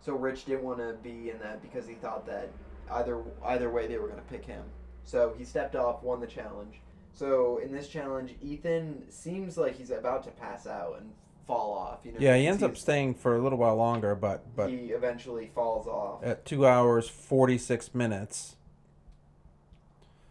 So 0.00 0.14
Rich 0.14 0.46
didn't 0.46 0.64
want 0.64 0.78
to 0.78 0.94
be 1.02 1.30
in 1.30 1.38
that 1.40 1.62
because 1.62 1.86
he 1.86 1.94
thought 1.94 2.26
that 2.26 2.48
either 2.90 3.22
either 3.44 3.70
way 3.70 3.86
they 3.86 3.98
were 3.98 4.08
going 4.08 4.20
to 4.20 4.26
pick 4.28 4.44
him. 4.44 4.64
So 5.04 5.34
he 5.36 5.44
stepped 5.44 5.76
off, 5.76 6.02
won 6.02 6.20
the 6.20 6.26
challenge. 6.26 6.80
So 7.12 7.58
in 7.58 7.72
this 7.72 7.88
challenge, 7.88 8.34
Ethan 8.42 9.10
seems 9.10 9.58
like 9.58 9.74
he's 9.74 9.90
about 9.90 10.22
to 10.24 10.30
pass 10.30 10.66
out 10.66 10.98
and 11.00 11.12
fall 11.46 11.72
off. 11.72 12.00
You 12.04 12.12
know. 12.12 12.18
Yeah, 12.20 12.36
he 12.36 12.46
ends 12.46 12.62
up 12.62 12.76
staying 12.76 13.14
for 13.14 13.36
a 13.36 13.40
little 13.40 13.58
while 13.58 13.76
longer, 13.76 14.14
but 14.14 14.54
but 14.56 14.70
he 14.70 14.92
eventually 14.92 15.46
falls 15.54 15.86
off. 15.86 16.22
at 16.24 16.44
two 16.44 16.66
hours 16.66 17.08
forty 17.08 17.58
six 17.58 17.94
minutes. 17.94 18.56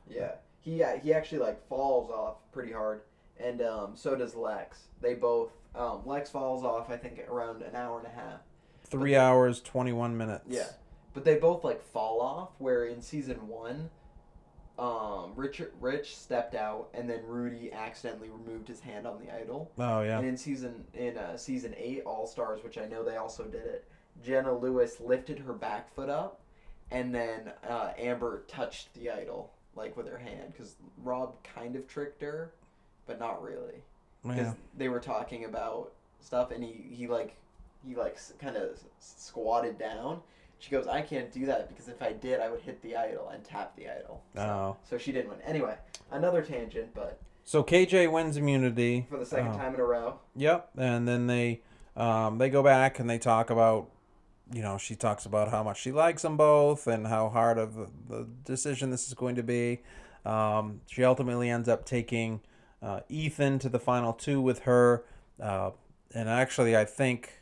Yeah, 0.09 0.35
he 0.59 0.83
he 1.03 1.13
actually 1.13 1.39
like 1.39 1.67
falls 1.67 2.09
off 2.09 2.37
pretty 2.51 2.71
hard, 2.71 3.01
and 3.39 3.61
um, 3.61 3.91
so 3.95 4.15
does 4.15 4.35
Lex. 4.35 4.87
They 5.01 5.13
both 5.13 5.51
um, 5.75 6.01
Lex 6.05 6.29
falls 6.29 6.63
off. 6.63 6.89
I 6.89 6.97
think 6.97 7.19
around 7.29 7.61
an 7.61 7.75
hour 7.75 7.99
and 7.99 8.07
a 8.07 8.11
half. 8.11 8.41
Three 8.83 9.15
hours 9.15 9.61
twenty 9.61 9.93
one 9.93 10.17
minutes. 10.17 10.45
Yeah, 10.47 10.67
but 11.13 11.23
they 11.23 11.35
both 11.35 11.63
like 11.63 11.81
fall 11.81 12.21
off. 12.21 12.49
Where 12.57 12.85
in 12.85 13.01
season 13.01 13.47
one, 13.47 13.89
um, 14.79 15.33
Richard 15.35 15.73
Rich 15.79 16.15
stepped 16.15 16.55
out, 16.55 16.89
and 16.93 17.09
then 17.09 17.21
Rudy 17.25 17.71
accidentally 17.71 18.29
removed 18.29 18.67
his 18.67 18.79
hand 18.79 19.05
on 19.05 19.19
the 19.19 19.33
idol. 19.33 19.71
Oh 19.77 20.01
yeah. 20.01 20.17
And 20.17 20.27
in 20.27 20.37
season 20.37 20.85
in 20.93 21.17
uh, 21.17 21.37
season 21.37 21.75
eight 21.77 22.03
All 22.05 22.25
Stars, 22.25 22.63
which 22.63 22.77
I 22.77 22.85
know 22.85 23.03
they 23.03 23.17
also 23.17 23.43
did 23.43 23.65
it, 23.65 23.87
Jenna 24.23 24.57
Lewis 24.57 24.99
lifted 24.99 25.39
her 25.39 25.53
back 25.53 25.93
foot 25.93 26.09
up, 26.09 26.41
and 26.89 27.13
then 27.13 27.51
uh, 27.67 27.91
Amber 27.97 28.43
touched 28.47 28.93
the 28.95 29.11
idol 29.11 29.51
like 29.75 29.95
with 29.95 30.07
her 30.07 30.17
hand 30.17 30.51
because 30.51 30.77
Rob 31.03 31.35
kind 31.43 31.75
of 31.75 31.87
tricked 31.87 32.21
her, 32.21 32.53
but 33.05 33.19
not 33.19 33.43
really 33.43 33.83
because 34.23 34.37
Yeah. 34.47 34.53
they 34.77 34.89
were 34.89 34.99
talking 34.99 35.45
about 35.45 35.93
stuff, 36.19 36.51
and 36.51 36.63
he 36.63 36.73
he 36.91 37.07
like 37.07 37.35
he 37.85 37.95
like 37.95 38.17
kind 38.39 38.55
of 38.57 38.79
squatted 38.99 39.77
down. 39.77 40.21
She 40.59 40.71
goes, 40.71 40.87
I 40.87 41.01
can't 41.01 41.31
do 41.31 41.45
that 41.45 41.69
because 41.69 41.87
if 41.87 42.01
I 42.01 42.11
did, 42.11 42.41
I 42.41 42.49
would 42.49 42.59
hit 42.61 42.81
the 42.81 42.97
idol 42.97 43.29
and 43.29 43.41
tap 43.45 43.75
the 43.77 43.87
idol. 43.89 44.21
So, 44.35 44.41
Oh. 44.41 44.77
so 44.83 44.97
she 44.97 45.13
didn't 45.13 45.29
win. 45.29 45.41
Anyway, 45.43 45.75
another 46.11 46.41
tangent, 46.41 46.93
but 46.93 47.17
So 47.45 47.63
KJ 47.63 48.11
wins 48.11 48.35
immunity 48.35 49.07
for 49.09 49.17
the 49.17 49.25
second 49.25 49.53
Oh. 49.53 49.57
time 49.57 49.73
in 49.73 49.79
a 49.79 49.85
row. 49.85 50.19
Yep, 50.35 50.71
and 50.77 51.07
then 51.07 51.27
they 51.27 51.61
um, 51.95 52.37
they 52.37 52.49
go 52.49 52.61
back 52.63 52.99
and 52.99 53.09
they 53.09 53.17
talk 53.17 53.49
about, 53.49 53.89
you 54.53 54.61
know, 54.61 54.77
she 54.77 54.95
talks 54.95 55.25
about 55.25 55.49
how 55.49 55.63
much 55.63 55.79
she 55.81 55.91
likes 55.91 56.21
them 56.21 56.37
both 56.37 56.87
and 56.87 57.07
how 57.07 57.29
hard 57.29 57.57
of 57.57 57.75
the, 57.75 57.87
the 58.09 58.27
decision 58.45 58.89
this 58.91 59.07
is 59.07 59.13
going 59.13 59.35
to 59.35 59.43
be. 59.43 59.81
Um, 60.25 60.81
she 60.87 61.03
ultimately 61.03 61.49
ends 61.49 61.67
up 61.67 61.85
taking 61.85 62.41
uh, 62.81 63.01
Ethan 63.09 63.59
to 63.59 63.69
the 63.69 63.79
final 63.79 64.13
two 64.13 64.41
with 64.41 64.59
her, 64.59 65.03
uh, 65.41 65.71
and 66.13 66.29
actually, 66.29 66.75
I 66.75 66.85
think 66.85 67.41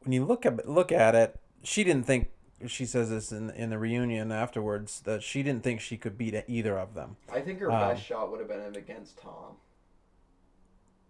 when 0.00 0.12
you 0.12 0.24
look 0.24 0.44
at 0.44 0.68
look 0.68 0.92
at 0.92 1.14
it, 1.14 1.38
she 1.62 1.84
didn't 1.84 2.06
think. 2.06 2.30
She 2.66 2.86
says 2.86 3.10
this 3.10 3.30
in 3.32 3.50
in 3.50 3.70
the 3.70 3.78
reunion 3.78 4.32
afterwards 4.32 5.00
that 5.00 5.22
she 5.22 5.42
didn't 5.42 5.62
think 5.64 5.80
she 5.80 5.96
could 5.98 6.16
beat 6.16 6.34
either 6.48 6.78
of 6.78 6.94
them. 6.94 7.16
I 7.30 7.40
think 7.40 7.58
her 7.60 7.70
Um, 7.70 7.78
best 7.80 8.02
shot 8.02 8.30
would 8.30 8.40
have 8.40 8.48
been 8.48 8.74
against 8.76 9.18
Tom. 9.18 9.56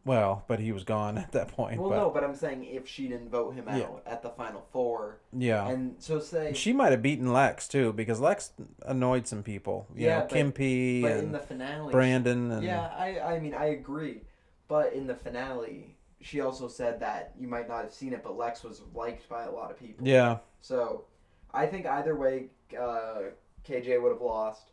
Well, 0.04 0.44
but 0.48 0.60
he 0.60 0.70
was 0.72 0.84
gone 0.84 1.16
at 1.24 1.32
that 1.32 1.48
point. 1.48 1.80
Well, 1.80 1.90
but 1.90 1.96
no, 1.96 2.10
but 2.10 2.24
I'm 2.24 2.34
saying 2.34 2.64
if 2.64 2.86
she 2.86 3.08
didn't 3.08 3.30
vote 3.30 3.54
him 3.54 3.68
out 3.68 4.02
at 4.06 4.22
the 4.22 4.30
final 4.30 4.66
four, 4.72 5.18
yeah. 5.32 5.66
and 5.68 5.96
so 5.98 6.18
say, 6.20 6.52
she 6.52 6.72
might 6.72 6.92
have 6.92 7.02
beaten 7.02 7.32
Lex 7.32 7.66
too 7.68 7.92
because 7.92 8.20
Lex 8.20 8.52
annoyed 8.84 9.26
some 9.26 9.42
people. 9.42 9.86
You 9.94 10.06
Yeah, 10.06 10.18
know, 10.18 10.20
but- 10.26 10.30
Kim 10.30 10.52
P 10.52 11.02
but 11.02 11.12
in 11.12 11.18
and 11.18 11.34
the 11.34 11.38
finale, 11.40 11.90
Brandon 11.92 12.50
and 12.50 12.62
yeah, 12.64 12.90
I, 12.96 13.18
I 13.20 13.38
mean, 13.40 13.54
I 13.54 13.66
agree, 13.66 14.20
but 14.68 14.92
in 14.92 15.06
the 15.06 15.14
finale, 15.14 15.96
she 16.20 16.40
also 16.40 16.68
said 16.68 17.00
that 17.00 17.32
you 17.38 17.48
might 17.48 17.68
not 17.68 17.82
have 17.84 17.92
seen 17.92 18.12
it, 18.12 18.22
but 18.22 18.36
Lex 18.36 18.62
was 18.64 18.82
liked 18.94 19.28
by 19.28 19.44
a 19.44 19.50
lot 19.50 19.70
of 19.70 19.78
people. 19.78 20.06
yeah. 20.06 20.38
So, 20.60 21.04
I 21.52 21.66
think 21.66 21.86
either 21.86 22.16
way, 22.16 22.46
uh, 22.78 23.20
KJ 23.68 24.02
would 24.02 24.12
have 24.12 24.22
lost, 24.22 24.70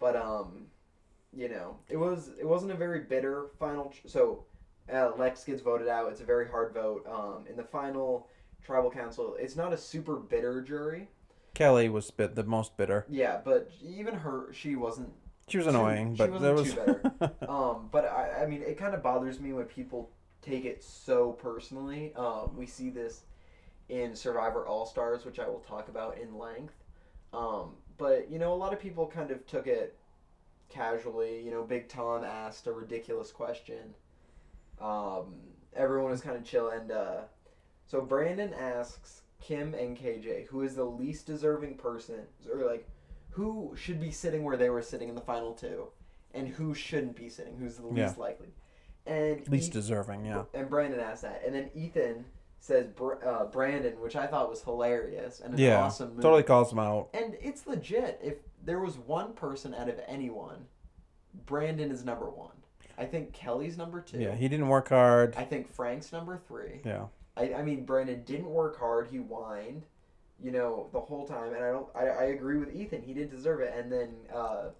but 0.00 0.14
um, 0.16 0.66
you 1.36 1.48
know, 1.48 1.76
it 1.88 1.96
was 1.96 2.30
it 2.40 2.46
wasn't 2.46 2.72
a 2.72 2.74
very 2.74 3.00
bitter 3.00 3.46
final. 3.58 3.90
Ch- 3.90 4.10
so, 4.10 4.44
uh, 4.92 5.12
Lex 5.16 5.44
gets 5.44 5.62
voted 5.62 5.88
out. 5.88 6.10
It's 6.10 6.20
a 6.20 6.24
very 6.24 6.48
hard 6.48 6.72
vote. 6.74 7.06
Um, 7.08 7.44
in 7.48 7.56
the 7.56 7.64
final 7.64 8.28
tribal 8.64 8.90
council, 8.90 9.36
it's 9.38 9.56
not 9.56 9.72
a 9.72 9.76
super 9.76 10.16
bitter 10.16 10.62
jury. 10.62 11.08
Kelly 11.54 11.88
was 11.88 12.10
bit 12.10 12.34
the 12.34 12.44
most 12.44 12.76
bitter. 12.76 13.04
Yeah, 13.08 13.40
but 13.44 13.70
even 13.82 14.14
her, 14.14 14.52
she 14.52 14.76
wasn't. 14.76 15.10
She 15.48 15.56
was 15.56 15.66
Too- 15.66 15.70
annoying, 15.70 16.14
she 16.14 16.18
but 16.18 16.30
wasn't 16.30 16.42
there 16.42 17.24
was 17.24 17.30
Um, 17.48 17.88
but 17.90 18.04
I, 18.04 18.42
I 18.44 18.46
mean, 18.46 18.62
it 18.62 18.76
kind 18.76 18.94
of 18.94 19.02
bothers 19.02 19.40
me 19.40 19.52
when 19.52 19.64
people 19.64 20.10
take 20.42 20.64
it 20.64 20.82
so 20.84 21.32
personally. 21.32 22.12
Um, 22.16 22.50
we 22.56 22.66
see 22.66 22.90
this 22.90 23.22
in 23.88 24.14
Survivor 24.14 24.66
All 24.66 24.86
Stars, 24.86 25.24
which 25.24 25.38
I 25.38 25.48
will 25.48 25.60
talk 25.60 25.88
about 25.88 26.18
in 26.18 26.36
length. 26.38 26.74
Um, 27.32 27.72
but 27.96 28.30
you 28.30 28.38
know, 28.38 28.52
a 28.52 28.56
lot 28.56 28.72
of 28.72 28.78
people 28.80 29.06
kind 29.06 29.30
of 29.30 29.46
took 29.46 29.66
it 29.66 29.96
casually. 30.68 31.42
You 31.42 31.50
know, 31.50 31.62
Big 31.62 31.88
Tom 31.88 32.24
asked 32.24 32.66
a 32.66 32.72
ridiculous 32.72 33.32
question. 33.32 33.94
Um, 34.80 35.34
everyone 35.74 36.10
was 36.10 36.20
kind 36.20 36.36
of 36.36 36.44
chill, 36.44 36.68
and 36.70 36.90
uh, 36.90 37.20
so 37.86 38.00
Brandon 38.00 38.52
asks 38.54 39.22
Kim 39.40 39.74
and 39.74 39.96
KJ, 39.96 40.46
who 40.48 40.62
is 40.62 40.74
the 40.74 40.84
least 40.84 41.26
deserving 41.26 41.76
person, 41.76 42.20
or 42.52 42.64
like, 42.64 42.88
who 43.30 43.74
should 43.76 44.00
be 44.00 44.10
sitting 44.10 44.42
where 44.44 44.56
they 44.56 44.70
were 44.70 44.82
sitting 44.82 45.08
in 45.08 45.14
the 45.14 45.20
final 45.20 45.52
two, 45.54 45.88
and 46.34 46.48
who 46.48 46.74
shouldn't 46.74 47.16
be 47.16 47.28
sitting, 47.28 47.56
who's 47.56 47.76
the 47.76 47.88
Yeah. 47.92 48.06
least 48.06 48.18
likely, 48.18 48.48
and 49.06 49.48
least 49.48 49.68
Eth- 49.68 49.72
deserving. 49.74 50.24
Yeah. 50.24 50.44
and 50.54 50.68
Brandon 50.68 51.00
asked 51.00 51.22
that, 51.22 51.42
and 51.44 51.54
then 51.54 51.70
Ethan 51.74 52.24
says 52.60 52.88
Br- 52.88 53.24
uh, 53.24 53.44
Brandon, 53.46 54.00
which 54.00 54.16
I 54.16 54.26
thought 54.26 54.50
was 54.50 54.62
hilarious 54.62 55.40
and 55.40 55.54
an 55.54 55.60
Yeah. 55.60 55.82
awesome 55.84 56.14
move. 56.14 56.22
Totally 56.22 56.42
calls 56.42 56.72
him 56.72 56.80
out. 56.80 57.08
And 57.14 57.36
it's 57.40 57.66
legit. 57.68 58.18
If 58.22 58.38
there 58.64 58.80
was 58.80 58.98
one 58.98 59.32
person 59.34 59.74
out 59.74 59.88
of 59.88 60.00
anyone, 60.08 60.66
Brandon 61.46 61.92
is 61.92 62.04
number 62.04 62.28
one. 62.28 62.56
I 62.98 63.04
think 63.04 63.32
Kelly's 63.32 63.78
number 63.78 64.00
two. 64.00 64.18
Yeah, 64.18 64.34
he 64.34 64.48
didn't 64.48 64.68
work 64.68 64.88
hard. 64.88 65.34
I 65.36 65.44
think 65.44 65.72
Frank's 65.72 66.12
number 66.12 66.40
three. 66.48 66.80
Yeah. 66.84 67.04
I, 67.36 67.54
I 67.54 67.62
mean, 67.62 67.84
Brandon 67.84 68.22
didn't 68.24 68.50
work 68.50 68.78
hard. 68.78 69.08
He 69.08 69.18
whined, 69.18 69.84
you 70.42 70.50
know, 70.50 70.88
the 70.92 71.00
whole 71.00 71.26
time. 71.26 71.54
And 71.54 71.64
I 71.64 71.70
don't. 71.70 71.86
I, 71.94 72.06
I 72.08 72.22
agree 72.24 72.58
with 72.58 72.74
Ethan. 72.74 73.02
He 73.02 73.14
didn't 73.14 73.30
deserve 73.30 73.60
it. 73.60 73.72
And 73.76 73.92
then, 73.92 74.08
uh, 74.34 74.70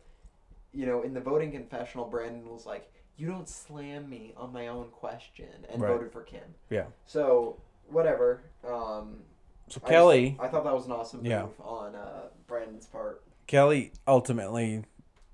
you 0.72 0.84
know, 0.86 1.02
in 1.02 1.14
the 1.14 1.20
voting 1.20 1.52
confessional, 1.52 2.06
Brandon 2.06 2.48
was 2.50 2.66
like, 2.66 2.92
"You 3.16 3.28
don't 3.28 3.48
slam 3.48 4.10
me 4.10 4.34
on 4.36 4.52
my 4.52 4.66
own 4.68 4.88
question," 4.88 5.46
and 5.70 5.80
Right. 5.80 5.88
voted 5.92 6.10
for 6.12 6.22
Kim. 6.22 6.42
Yeah. 6.70 6.86
So 7.06 7.60
whatever. 7.88 8.42
Um, 8.66 9.20
So 9.68 9.80
I 9.84 9.88
Kelly, 9.88 10.30
just- 10.30 10.40
I 10.42 10.48
thought 10.48 10.64
that 10.64 10.74
was 10.74 10.86
an 10.86 10.92
awesome 10.92 11.20
move 11.20 11.28
Yeah. 11.30 11.46
on 11.60 11.94
uh, 11.94 12.22
Brandon's 12.48 12.86
part. 12.86 13.22
Kelly 13.46 13.92
ultimately 14.06 14.84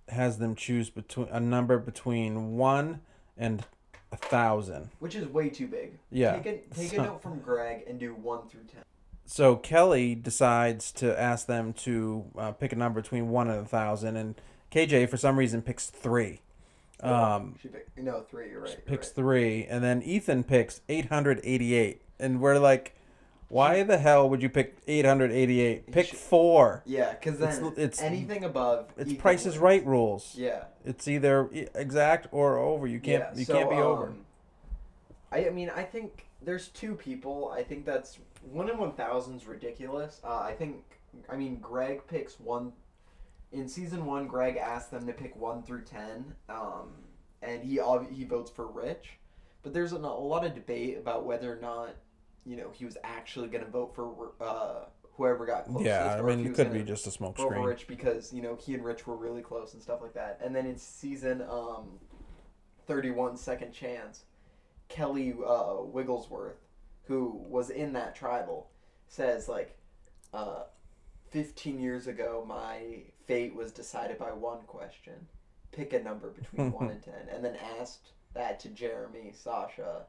has 0.08 0.38
them 0.38 0.54
choose 0.54 0.90
between 0.90 1.28
a 1.30 1.40
number 1.40 1.78
between 1.78 2.56
one 2.56 3.00
and 3.36 3.64
a 4.12 4.16
thousand. 4.16 4.90
Which 5.00 5.14
is 5.14 5.26
way 5.26 5.48
too 5.48 5.66
big. 5.66 5.98
Yeah. 6.10 6.36
Take 6.36 6.46
a, 6.46 6.74
take 6.74 6.90
So- 6.90 7.00
a 7.02 7.06
note 7.06 7.22
from 7.22 7.40
Greg 7.40 7.84
and 7.88 7.98
do 7.98 8.14
1 8.14 8.48
through 8.48 8.64
10. 8.72 8.82
So 9.26 9.56
Kelly 9.56 10.14
decides 10.14 10.92
to 10.92 11.18
ask 11.18 11.46
them 11.46 11.72
to 11.74 12.24
uh, 12.36 12.52
pick 12.52 12.72
a 12.72 12.76
number 12.76 13.00
between 13.00 13.30
one 13.30 13.48
and 13.48 13.60
a 13.60 13.64
thousand, 13.64 14.16
and 14.16 14.34
KJ 14.70 15.08
for 15.08 15.16
some 15.16 15.38
reason 15.38 15.62
picks 15.62 15.86
three. 15.88 16.42
Um, 17.00 17.54
she 17.60 17.68
picked, 17.68 17.98
no, 17.98 18.20
3, 18.20 18.50
you're 18.50 18.60
right. 18.60 18.70
you're 18.70 18.80
picks 18.82 19.08
right. 19.08 19.14
three, 19.16 19.64
and 19.64 19.82
then 19.82 20.02
Ethan 20.02 20.44
picks 20.44 20.82
eight 20.90 21.06
hundred 21.06 21.40
eighty-eight, 21.42 22.02
and 22.20 22.38
we're 22.38 22.58
like, 22.58 22.93
why 23.54 23.84
the 23.84 23.98
hell 23.98 24.28
would 24.28 24.42
you 24.42 24.48
pick 24.48 24.76
eight 24.88 25.04
hundred 25.04 25.30
eighty-eight? 25.30 25.92
Pick 25.92 26.06
should- 26.06 26.18
four. 26.18 26.82
Yeah, 26.84 27.12
because 27.12 27.36
It's- 27.40 27.58
then 27.58 27.72
it's- 27.76 28.02
anything 28.02 28.42
above. 28.42 28.92
It's 28.96 29.12
Price 29.14 29.46
is. 29.46 29.58
Right 29.58 29.86
rules. 29.86 30.34
Yeah. 30.34 30.64
It's 30.84 31.06
either 31.06 31.48
exact 31.72 32.26
or 32.32 32.58
over. 32.58 32.88
You 32.88 32.98
can't. 32.98 33.22
yeah, 33.32 33.38
you 33.38 33.44
so, 33.44 33.54
can't 33.54 33.70
be 33.70 33.76
over. 33.76 34.08
um, 34.08 34.26
I, 35.30 35.46
I 35.46 35.50
mean, 35.50 35.70
I 35.70 35.84
think 35.84 36.26
there's 36.42 36.66
two 36.68 36.96
people. 36.96 37.48
I 37.54 37.62
think 37.62 37.84
that's 37.84 38.18
one 38.50 38.68
in 38.68 38.76
one 38.76 38.90
thousand's 38.92 39.46
ridiculous. 39.46 40.20
Uh, 40.24 40.40
I 40.40 40.54
think, 40.54 40.82
I 41.28 41.36
mean, 41.36 41.60
Greg 41.60 42.02
picks 42.08 42.40
one. 42.40 42.72
In 43.52 43.68
season 43.68 44.04
one, 44.04 44.26
Greg 44.26 44.56
asked 44.56 44.90
them 44.90 45.06
to 45.06 45.12
pick 45.12 45.36
one 45.36 45.62
through 45.62 45.82
ten, 45.82 46.34
um, 46.48 46.88
and 47.40 47.62
he 47.62 47.80
he 48.10 48.24
votes 48.24 48.50
for 48.50 48.66
Rich. 48.66 49.10
But 49.62 49.72
there's 49.72 49.92
a, 49.92 49.96
a 49.96 49.98
lot 49.98 50.44
of 50.44 50.54
debate 50.56 50.98
about 50.98 51.24
whether 51.24 51.52
or 51.56 51.60
not, 51.60 51.94
you 52.44 52.56
know, 52.56 52.70
he 52.72 52.84
was 52.84 52.96
actually 53.02 53.48
going 53.48 53.64
to 53.64 53.70
vote 53.70 53.94
for 53.94 54.32
uh, 54.40 54.86
whoever 55.16 55.46
got 55.46 55.66
closest. 55.66 55.86
Yeah, 55.86 56.16
I 56.18 56.22
mean, 56.22 56.38
he 56.40 56.46
it 56.46 56.54
could 56.54 56.72
be 56.72 56.82
just 56.82 57.06
a 57.06 57.10
smoke 57.10 57.38
over 57.38 57.54
screen. 57.54 57.64
Rich 57.64 57.86
because 57.86 58.32
you 58.32 58.42
know 58.42 58.56
he 58.56 58.74
and 58.74 58.84
Rich 58.84 59.06
were 59.06 59.16
really 59.16 59.42
close 59.42 59.74
and 59.74 59.82
stuff 59.82 60.00
like 60.02 60.14
that. 60.14 60.40
And 60.42 60.54
then 60.54 60.66
in 60.66 60.76
season 60.76 61.42
um, 61.42 61.98
thirty-one, 62.86 63.36
Second 63.36 63.72
Chance, 63.72 64.24
Kelly 64.88 65.34
uh, 65.46 65.76
Wigglesworth, 65.82 66.60
who 67.04 67.42
was 67.48 67.70
in 67.70 67.92
that 67.94 68.14
tribal, 68.14 68.70
says 69.08 69.48
like, 69.48 69.76
uh, 70.32 70.64
fifteen 71.30 71.80
years 71.80 72.06
ago, 72.06 72.44
my 72.46 73.04
fate 73.26 73.54
was 73.54 73.72
decided 73.72 74.18
by 74.18 74.32
one 74.32 74.62
question: 74.66 75.14
pick 75.72 75.92
a 75.92 76.02
number 76.02 76.30
between 76.30 76.72
one 76.72 76.90
and 76.90 77.02
ten, 77.02 77.28
and 77.32 77.44
then 77.44 77.56
asked 77.80 78.12
that 78.34 78.58
to 78.60 78.68
Jeremy, 78.68 79.32
Sasha, 79.32 80.06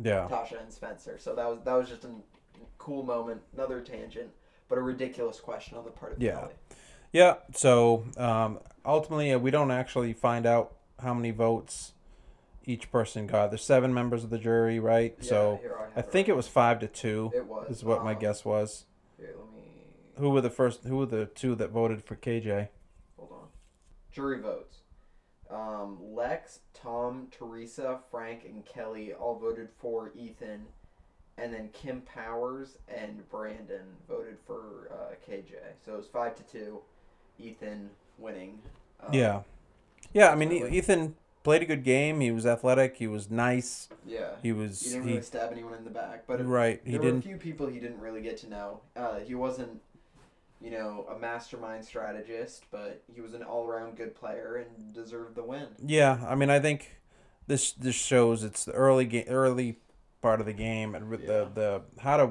Yeah. 0.00 0.28
Tasha, 0.30 0.60
and 0.62 0.72
Spencer. 0.72 1.18
So 1.18 1.34
that 1.34 1.46
was 1.48 1.58
that 1.64 1.74
was 1.74 1.88
just 1.88 2.04
a 2.04 2.10
cool 2.78 3.02
moment. 3.02 3.42
Another 3.54 3.80
tangent, 3.80 4.30
but 4.68 4.78
a 4.78 4.82
ridiculous 4.82 5.40
question 5.40 5.76
on 5.76 5.84
the 5.84 5.90
part 5.90 6.12
of 6.12 6.22
Yeah. 6.22 6.32
Kelly. 6.40 6.52
Yeah. 7.12 7.34
So 7.54 8.04
um, 8.16 8.58
ultimately, 8.84 9.34
we 9.36 9.50
don't 9.50 9.70
actually 9.70 10.12
find 10.12 10.46
out 10.46 10.72
how 11.00 11.14
many 11.14 11.30
votes 11.30 11.92
each 12.64 12.90
person 12.90 13.26
got. 13.26 13.50
There's 13.50 13.64
seven 13.64 13.92
members 13.92 14.24
of 14.24 14.30
the 14.30 14.38
jury, 14.38 14.78
right? 14.78 15.14
Yeah, 15.20 15.28
so 15.28 15.58
here 15.62 15.76
I, 15.96 15.98
I 15.98 16.02
think 16.02 16.28
right. 16.28 16.32
it 16.32 16.36
was 16.36 16.48
five 16.48 16.80
to 16.80 16.86
two. 16.88 17.30
it 17.34 17.46
was. 17.46 17.68
Is 17.78 17.84
what 17.84 18.04
my 18.04 18.14
um, 18.14 18.18
guess 18.18 18.44
was. 18.44 18.84
Here, 19.18 19.34
let 19.36 19.52
me 19.52 19.62
Who 20.16 20.30
were 20.30 20.40
the 20.40 20.50
first? 20.50 20.84
Who 20.84 20.96
were 20.98 21.06
the 21.06 21.26
two 21.26 21.54
that 21.56 21.70
voted 21.70 22.04
for 22.04 22.16
KJ? 22.16 22.68
hold 23.18 23.32
on. 23.32 23.48
Jury 24.12 24.40
votes. 24.40 24.78
Um, 25.52 25.98
Lex, 26.00 26.60
Tom, 26.72 27.28
Teresa, 27.30 27.98
Frank, 28.10 28.44
and 28.44 28.64
Kelly 28.64 29.12
all 29.12 29.38
voted 29.38 29.68
for 29.78 30.12
Ethan, 30.16 30.64
and 31.36 31.52
then 31.52 31.68
Kim 31.72 32.00
Powers 32.02 32.78
and 32.88 33.28
Brandon 33.30 33.84
voted 34.08 34.38
for 34.46 34.90
uh, 34.90 35.14
KJ. 35.28 35.54
So 35.84 35.94
it 35.94 35.96
was 35.98 36.06
five 36.08 36.34
to 36.36 36.42
two. 36.44 36.80
Ethan 37.38 37.90
winning. 38.18 38.60
Um, 39.00 39.12
yeah. 39.12 39.42
Yeah. 40.12 40.30
I 40.30 40.34
mean, 40.34 40.52
ultimately. 40.52 40.78
Ethan 40.78 41.14
played 41.42 41.62
a 41.62 41.64
good 41.66 41.84
game. 41.84 42.20
He 42.20 42.30
was 42.30 42.46
athletic. 42.46 42.96
He 42.96 43.06
was 43.06 43.30
nice. 43.30 43.88
Yeah. 44.06 44.30
He 44.42 44.52
was. 44.52 44.82
He 44.82 44.90
didn't 44.90 45.08
he, 45.08 45.20
stab 45.22 45.52
anyone 45.52 45.74
in 45.74 45.84
the 45.84 45.90
back, 45.90 46.24
but 46.26 46.40
it, 46.40 46.44
right. 46.44 46.80
He 46.84 46.92
there 46.92 47.00
didn't. 47.00 47.14
were 47.14 47.18
a 47.20 47.22
few 47.22 47.36
people 47.36 47.66
he 47.66 47.80
didn't 47.80 48.00
really 48.00 48.22
get 48.22 48.36
to 48.38 48.48
know. 48.50 48.80
Uh, 48.96 49.18
he 49.18 49.34
wasn't, 49.34 49.80
you 50.62 50.70
know, 50.70 51.06
a 51.14 51.18
mastermind 51.18 51.84
strategist, 51.84 52.64
but 52.70 53.02
he 53.12 53.20
was 53.20 53.34
an 53.34 53.42
all-around 53.42 53.96
good 53.96 54.14
player 54.14 54.64
and 54.64 54.94
deserved 54.94 55.34
the 55.34 55.42
win. 55.42 55.66
Yeah, 55.84 56.18
I 56.28 56.34
mean, 56.36 56.50
I 56.50 56.60
think 56.60 57.00
this 57.46 57.72
this 57.72 57.96
shows 57.96 58.44
it's 58.44 58.64
the 58.64 58.72
early 58.72 59.04
game, 59.04 59.24
early 59.28 59.78
part 60.20 60.38
of 60.40 60.46
the 60.46 60.52
game, 60.52 60.94
and 60.94 61.10
Yeah. 61.10 61.26
the 61.26 61.48
the 61.54 61.82
how 62.00 62.16
to 62.18 62.30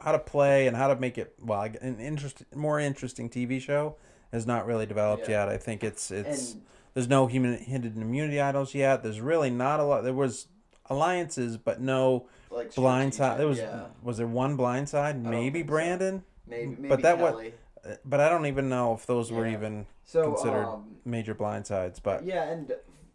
how 0.00 0.12
to 0.12 0.18
play 0.18 0.66
and 0.66 0.76
how 0.76 0.88
to 0.88 0.96
make 0.96 1.16
it 1.16 1.34
well 1.40 1.62
an 1.62 1.98
interest 1.98 2.44
more 2.54 2.78
interesting 2.78 3.30
TV 3.30 3.58
show 3.60 3.96
has 4.32 4.46
not 4.46 4.66
really 4.66 4.84
developed 4.84 5.28
Yeah. 5.28 5.46
yet. 5.46 5.48
I 5.48 5.56
think 5.56 5.82
it's 5.82 6.10
it's 6.10 6.52
and 6.52 6.62
there's 6.92 7.08
no 7.08 7.26
human 7.26 7.56
hidden 7.56 8.02
immunity 8.02 8.40
idols 8.40 8.74
yet. 8.74 9.02
There's 9.02 9.20
really 9.20 9.48
not 9.50 9.80
a 9.80 9.84
lot. 9.84 10.02
There 10.04 10.12
was 10.12 10.48
alliances, 10.90 11.56
but 11.56 11.80
no 11.80 12.26
like 12.50 12.74
blind 12.74 13.14
side. 13.14 13.40
There 13.40 13.46
was 13.46 13.58
yeah, 13.58 13.86
was 14.02 14.18
there 14.18 14.26
one 14.26 14.56
blind 14.56 14.88
side? 14.90 15.22
Maybe 15.24 15.62
Brandon. 15.62 16.20
so. 16.20 16.24
Maybe, 16.46 16.66
maybe 16.76 16.88
but 16.88 17.02
that 17.02 17.18
wa- 17.18 17.30
Kelly. 17.30 17.54
Uh, 17.84 17.94
but 18.04 18.20
I 18.20 18.28
don't 18.28 18.46
even 18.46 18.68
know 18.68 18.94
if 18.94 19.06
those 19.06 19.30
were 19.30 19.46
Yeah. 19.46 19.52
even 19.54 19.86
so 20.04 20.32
considered 20.32 20.66
um, 20.66 20.96
major 21.04 21.34
blindsides. 21.34 22.00
But 22.02 22.24
yeah, 22.24 22.44
and 22.44 22.72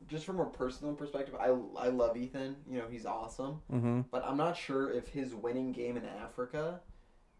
just 0.07 0.25
from 0.25 0.39
a 0.39 0.45
personal 0.45 0.93
perspective, 0.93 1.35
I 1.39 1.47
I 1.47 1.89
love 1.89 2.17
Ethan. 2.17 2.55
You 2.69 2.79
know, 2.79 2.87
he's 2.89 3.05
awesome, 3.05 3.61
hmm 3.69 4.01
but 4.11 4.23
I'm 4.25 4.37
not 4.37 4.57
sure 4.57 4.91
if 4.91 5.07
his 5.09 5.33
winning 5.35 5.71
game 5.71 5.97
in 5.97 6.05
Africa 6.05 6.81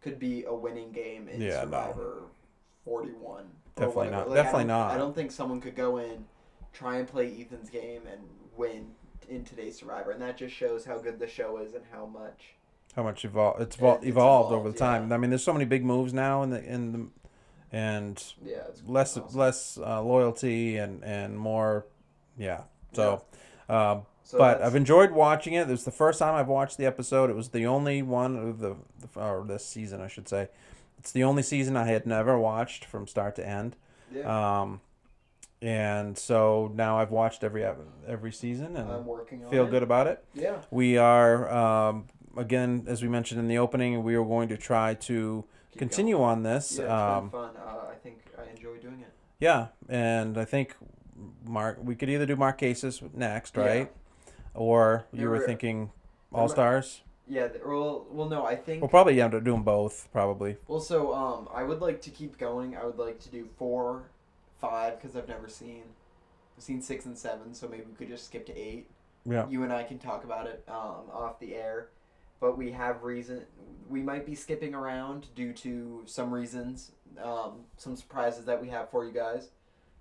could 0.01 0.17
be 0.19 0.43
a 0.45 0.53
winning 0.53 0.91
game 0.91 1.27
in 1.27 1.41
Yeah, 1.41 1.57
no. 1.57 1.61
Survivor 1.63 2.23
41. 2.85 3.45
Definitely 3.75 4.09
not. 4.09 4.29
Like, 4.29 4.35
Definitely 4.37 4.63
I 4.63 4.67
not. 4.67 4.91
I 4.91 4.97
don't 4.97 5.13
think 5.15 5.31
someone 5.31 5.61
could 5.61 5.75
go 5.75 5.97
in, 5.97 6.25
try 6.73 6.97
and 6.97 7.07
play 7.07 7.27
Ethan's 7.39 7.69
game 7.69 8.03
and 8.09 8.21
win 8.55 8.87
in 9.29 9.43
today's 9.43 9.77
Survivor, 9.77 10.11
and 10.11 10.21
that 10.21 10.37
just 10.37 10.55
shows 10.55 10.85
how 10.85 10.97
good 10.97 11.19
the 11.19 11.27
show 11.27 11.57
is 11.57 11.73
and 11.73 11.83
how 11.91 12.05
much. 12.05 12.55
How 12.99 13.03
much 13.03 13.23
evolved 13.25 13.61
it's, 13.61 13.77
evol- 13.77 13.97
it's 13.97 14.05
evolved 14.07 14.51
over 14.53 14.69
the 14.69 14.75
evolved, 14.75 14.77
time. 15.01 15.09
yeah. 15.09 15.15
I 15.15 15.17
mean, 15.17 15.29
there's 15.29 15.43
so 15.43 15.53
many 15.53 15.65
big 15.65 15.83
moves 15.85 16.13
now 16.13 16.43
in 16.43 16.49
the 16.49 16.63
in 16.63 16.91
the 16.91 17.07
and 17.71 18.21
Yeah, 18.43 18.63
less 18.85 19.15
awesome. 19.17 19.37
less 19.39 19.77
uh, 19.77 20.01
loyalty 20.01 20.77
and 20.77 21.03
and 21.03 21.37
more, 21.37 21.85
yeah. 22.37 22.61
So, 22.93 23.23
um, 23.69 24.01
So 24.23 24.37
but 24.39 24.61
I've 24.61 24.75
enjoyed 24.75 25.11
watching 25.11 25.53
it. 25.53 25.67
It 25.67 25.71
was 25.71 25.85
the 25.85 25.91
first 25.91 26.19
time 26.19 26.33
I've 26.35 26.47
watched 26.47 26.77
the 26.77 26.85
episode. 26.85 27.29
It 27.29 27.35
was 27.35 27.49
the 27.49 27.65
only 27.67 28.01
one 28.01 28.35
of 28.35 28.59
the, 28.59 28.75
the 28.99 29.19
or 29.19 29.45
this 29.47 29.65
season, 29.65 30.01
I 30.01 30.07
should 30.07 30.27
say. 30.27 30.49
It's 30.97 31.11
the 31.11 31.23
only 31.23 31.43
season 31.43 31.77
I 31.77 31.85
had 31.85 32.05
never 32.05 32.37
watched 32.37 32.83
from 32.85 33.07
start 33.07 33.35
to 33.37 33.47
end. 33.47 33.75
yeah, 34.11 34.25
Um, 34.61 34.81
and 35.61 36.17
so 36.17 36.71
now 36.73 36.97
I've 36.99 37.11
watched 37.11 37.43
every 37.43 37.63
every 38.07 38.31
season 38.31 38.75
and 38.77 38.89
I'm 38.91 39.05
working 39.05 39.43
on 39.45 39.51
feel 39.51 39.65
it. 39.67 39.71
good 39.71 39.83
about 39.83 40.07
it. 40.07 40.23
Yeah, 40.33 40.57
We 40.71 40.97
are 40.97 41.49
um, 41.51 42.07
again, 42.39 42.85
as 42.87 43.01
we 43.03 43.09
mentioned 43.09 43.39
in 43.39 43.47
the 43.47 43.57
opening, 43.57 44.03
we 44.03 44.15
are 44.15 44.23
going 44.23 44.49
to 44.49 44.57
try 44.57 44.93
to 44.95 45.43
Keep 45.71 45.79
continue 45.79 46.15
going. 46.17 46.29
on 46.29 46.43
this. 46.43 46.77
Yeah, 46.77 46.83
it's 46.83 46.91
um, 46.91 47.29
fun. 47.29 47.51
Uh, 47.57 47.91
I 47.91 47.95
think 48.01 48.19
I 48.37 48.49
enjoy 48.49 48.77
doing 48.77 49.01
it. 49.01 49.13
yeah, 49.39 49.67
and 49.87 50.37
I 50.37 50.45
think 50.45 50.75
Mark, 51.45 51.79
we 51.83 51.95
could 51.95 52.09
either 52.09 52.25
do 52.25 52.35
Marquesas 52.35 53.13
next, 53.13 53.55
Yeah. 53.55 53.63
right? 53.65 53.91
Or 54.53 55.05
you 55.13 55.29
were 55.29 55.39
thinking 55.45 55.91
All 56.33 56.49
Stars. 56.49 57.01
Yeah, 57.27 57.49
well, 57.63 58.07
well, 58.09 58.27
no, 58.27 58.43
I 58.45 58.55
think. 58.55 58.81
We'll 58.81 58.89
probably 58.89 59.21
end 59.21 59.35
up 59.35 59.43
doing 59.43 59.61
both, 59.61 60.07
probably. 60.11 60.57
Well, 60.67 60.79
so 60.79 61.13
um, 61.13 61.47
I 61.53 61.63
would 61.63 61.79
like 61.79 62.01
to 62.01 62.09
keep 62.09 62.39
going. 62.39 62.75
I 62.75 62.83
would 62.85 62.97
like 62.97 63.19
to 63.19 63.29
do 63.29 63.47
four, 63.57 64.09
five, 64.59 64.99
because 64.99 65.15
I've 65.15 65.27
never 65.27 65.47
seen, 65.47 65.83
I've 66.57 66.63
seen 66.63 66.81
six 66.81 67.05
and 67.05 67.15
seven. 67.15 67.53
So 67.53 67.67
maybe 67.67 67.83
we 67.87 67.93
could 67.93 68.07
just 68.07 68.25
skip 68.25 68.47
to 68.47 68.57
eight. 68.57 68.87
Yeah. 69.25 69.47
You 69.47 69.61
and 69.63 69.71
I 69.71 69.83
can 69.83 69.99
talk 69.99 70.23
about 70.23 70.47
it 70.47 70.63
um, 70.67 71.03
off 71.13 71.39
the 71.39 71.53
air, 71.55 71.89
but 72.39 72.57
we 72.57 72.71
have 72.71 73.03
reason. 73.03 73.45
We 73.89 74.01
might 74.01 74.25
be 74.25 74.35
skipping 74.35 74.73
around 74.75 75.27
due 75.35 75.53
to 75.53 76.03
some 76.05 76.31
reasons, 76.33 76.91
um, 77.21 77.61
some 77.77 77.95
surprises 77.95 78.45
that 78.45 78.61
we 78.61 78.69
have 78.69 78.89
for 78.91 79.05
you 79.05 79.11
guys. 79.11 79.49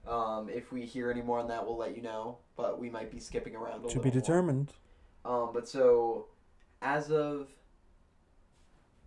Um, 0.06 0.48
if 0.48 0.72
we 0.72 0.84
hear 0.84 1.10
any 1.10 1.22
more 1.22 1.38
on 1.38 1.48
that, 1.48 1.64
we'll 1.66 1.76
let 1.76 1.96
you 1.96 2.02
know. 2.02 2.38
But 2.56 2.78
we 2.78 2.90
might 2.90 3.10
be 3.10 3.18
skipping 3.18 3.54
around 3.56 3.84
a 3.84 3.88
To 3.88 3.98
be 3.98 4.10
more. 4.10 4.12
determined. 4.20 4.72
Um, 5.24 5.50
but 5.52 5.68
so, 5.68 6.26
as 6.82 7.10
of 7.10 7.48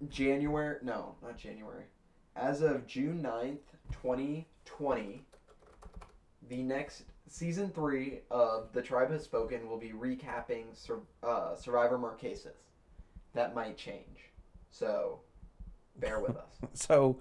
January, 0.10 0.78
no, 0.84 1.16
not 1.22 1.38
January, 1.38 1.86
as 2.36 2.62
of 2.62 2.86
June 2.88 3.22
9th, 3.24 3.60
2020, 3.92 5.24
the 6.50 6.64
next 6.64 7.04
season 7.28 7.70
three 7.70 8.20
of 8.30 8.72
The 8.74 8.82
Tribe 8.82 9.12
Has 9.12 9.24
Spoken 9.24 9.70
will 9.70 9.78
be 9.78 9.90
recapping 9.92 10.66
Sur- 10.76 11.00
uh, 11.24 11.56
Survivor 11.56 11.98
Marquesas. 11.98 12.56
That 13.34 13.56
might 13.56 13.78
change. 13.78 14.32
So, 14.70 15.20
bear 15.98 16.20
with 16.20 16.38
us. 16.38 16.60
So, 16.74 17.18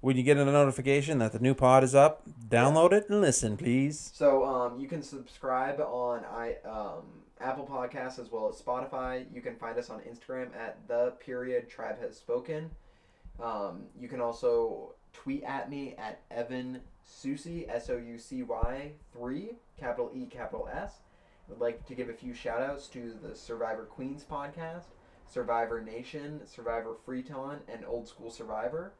when 0.00 0.16
you 0.16 0.22
get 0.22 0.36
a 0.36 0.44
notification 0.44 1.18
that 1.18 1.32
the 1.32 1.40
new 1.40 1.54
pod 1.54 1.82
is 1.82 1.94
up, 1.94 2.22
download 2.48 2.92
it 2.92 3.08
and 3.08 3.20
listen, 3.20 3.56
please. 3.56 4.10
So 4.14 4.44
um, 4.44 4.78
you 4.78 4.86
can 4.86 5.02
subscribe 5.02 5.80
on 5.80 6.24
i 6.24 6.56
um, 6.64 7.02
Apple 7.40 7.66
Podcasts 7.66 8.18
as 8.18 8.30
well 8.30 8.48
as 8.48 8.60
Spotify. 8.60 9.24
You 9.32 9.40
can 9.40 9.56
find 9.56 9.76
us 9.78 9.90
on 9.90 10.00
Instagram 10.00 10.54
at 10.56 10.78
the 10.86 11.14
period 11.18 11.68
tribe 11.68 12.00
has 12.00 12.16
spoken. 12.16 12.70
Um, 13.42 13.84
you 13.98 14.08
can 14.08 14.20
also 14.20 14.94
tweet 15.12 15.42
at 15.44 15.70
me 15.70 15.94
at 15.98 16.20
Evan 16.30 16.80
Soucy 17.06 17.68
S 17.68 17.90
O 17.90 17.96
U 17.96 18.18
C 18.18 18.42
Y 18.42 18.92
three 19.12 19.52
capital 19.78 20.10
E 20.14 20.26
capital 20.26 20.68
S. 20.72 20.98
I'd 21.50 21.60
like 21.60 21.86
to 21.86 21.94
give 21.94 22.08
a 22.08 22.12
few 22.12 22.34
shout 22.34 22.60
outs 22.60 22.88
to 22.88 23.14
the 23.22 23.34
Survivor 23.34 23.84
Queens 23.84 24.24
podcast, 24.30 24.84
Survivor 25.28 25.80
Nation, 25.80 26.40
Survivor 26.46 26.96
Freetown, 27.04 27.60
and 27.68 27.84
Old 27.86 28.08
School 28.08 28.30
Survivor. 28.30 28.92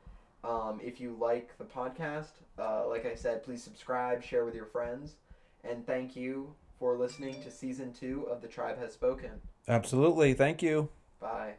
Um, 0.45 0.81
if 0.83 1.01
you 1.01 1.17
like 1.19 1.57
the 1.59 1.65
podcast, 1.65 2.33
uh, 2.59 2.87
like 2.89 3.07
I 3.07 3.15
said, 3.15 3.43
please 3.43 3.63
subscribe, 3.63 4.23
share 4.23 4.45
with 4.45 4.55
your 4.55 4.67
friends, 4.67 5.17
and 5.65 5.85
thank 5.87 6.15
you 6.15 6.55
for 6.79 6.97
listening 6.97 7.43
to 7.43 7.51
season 7.51 7.93
two 7.93 8.27
of 8.31 8.41
The 8.41 8.49
Tribe 8.49 8.79
Has 8.79 8.93
Spoken. 8.93 9.41
Absolutely. 9.67 10.35
Thank 10.35 10.63
you. 10.63 10.89
Bye. 11.21 11.55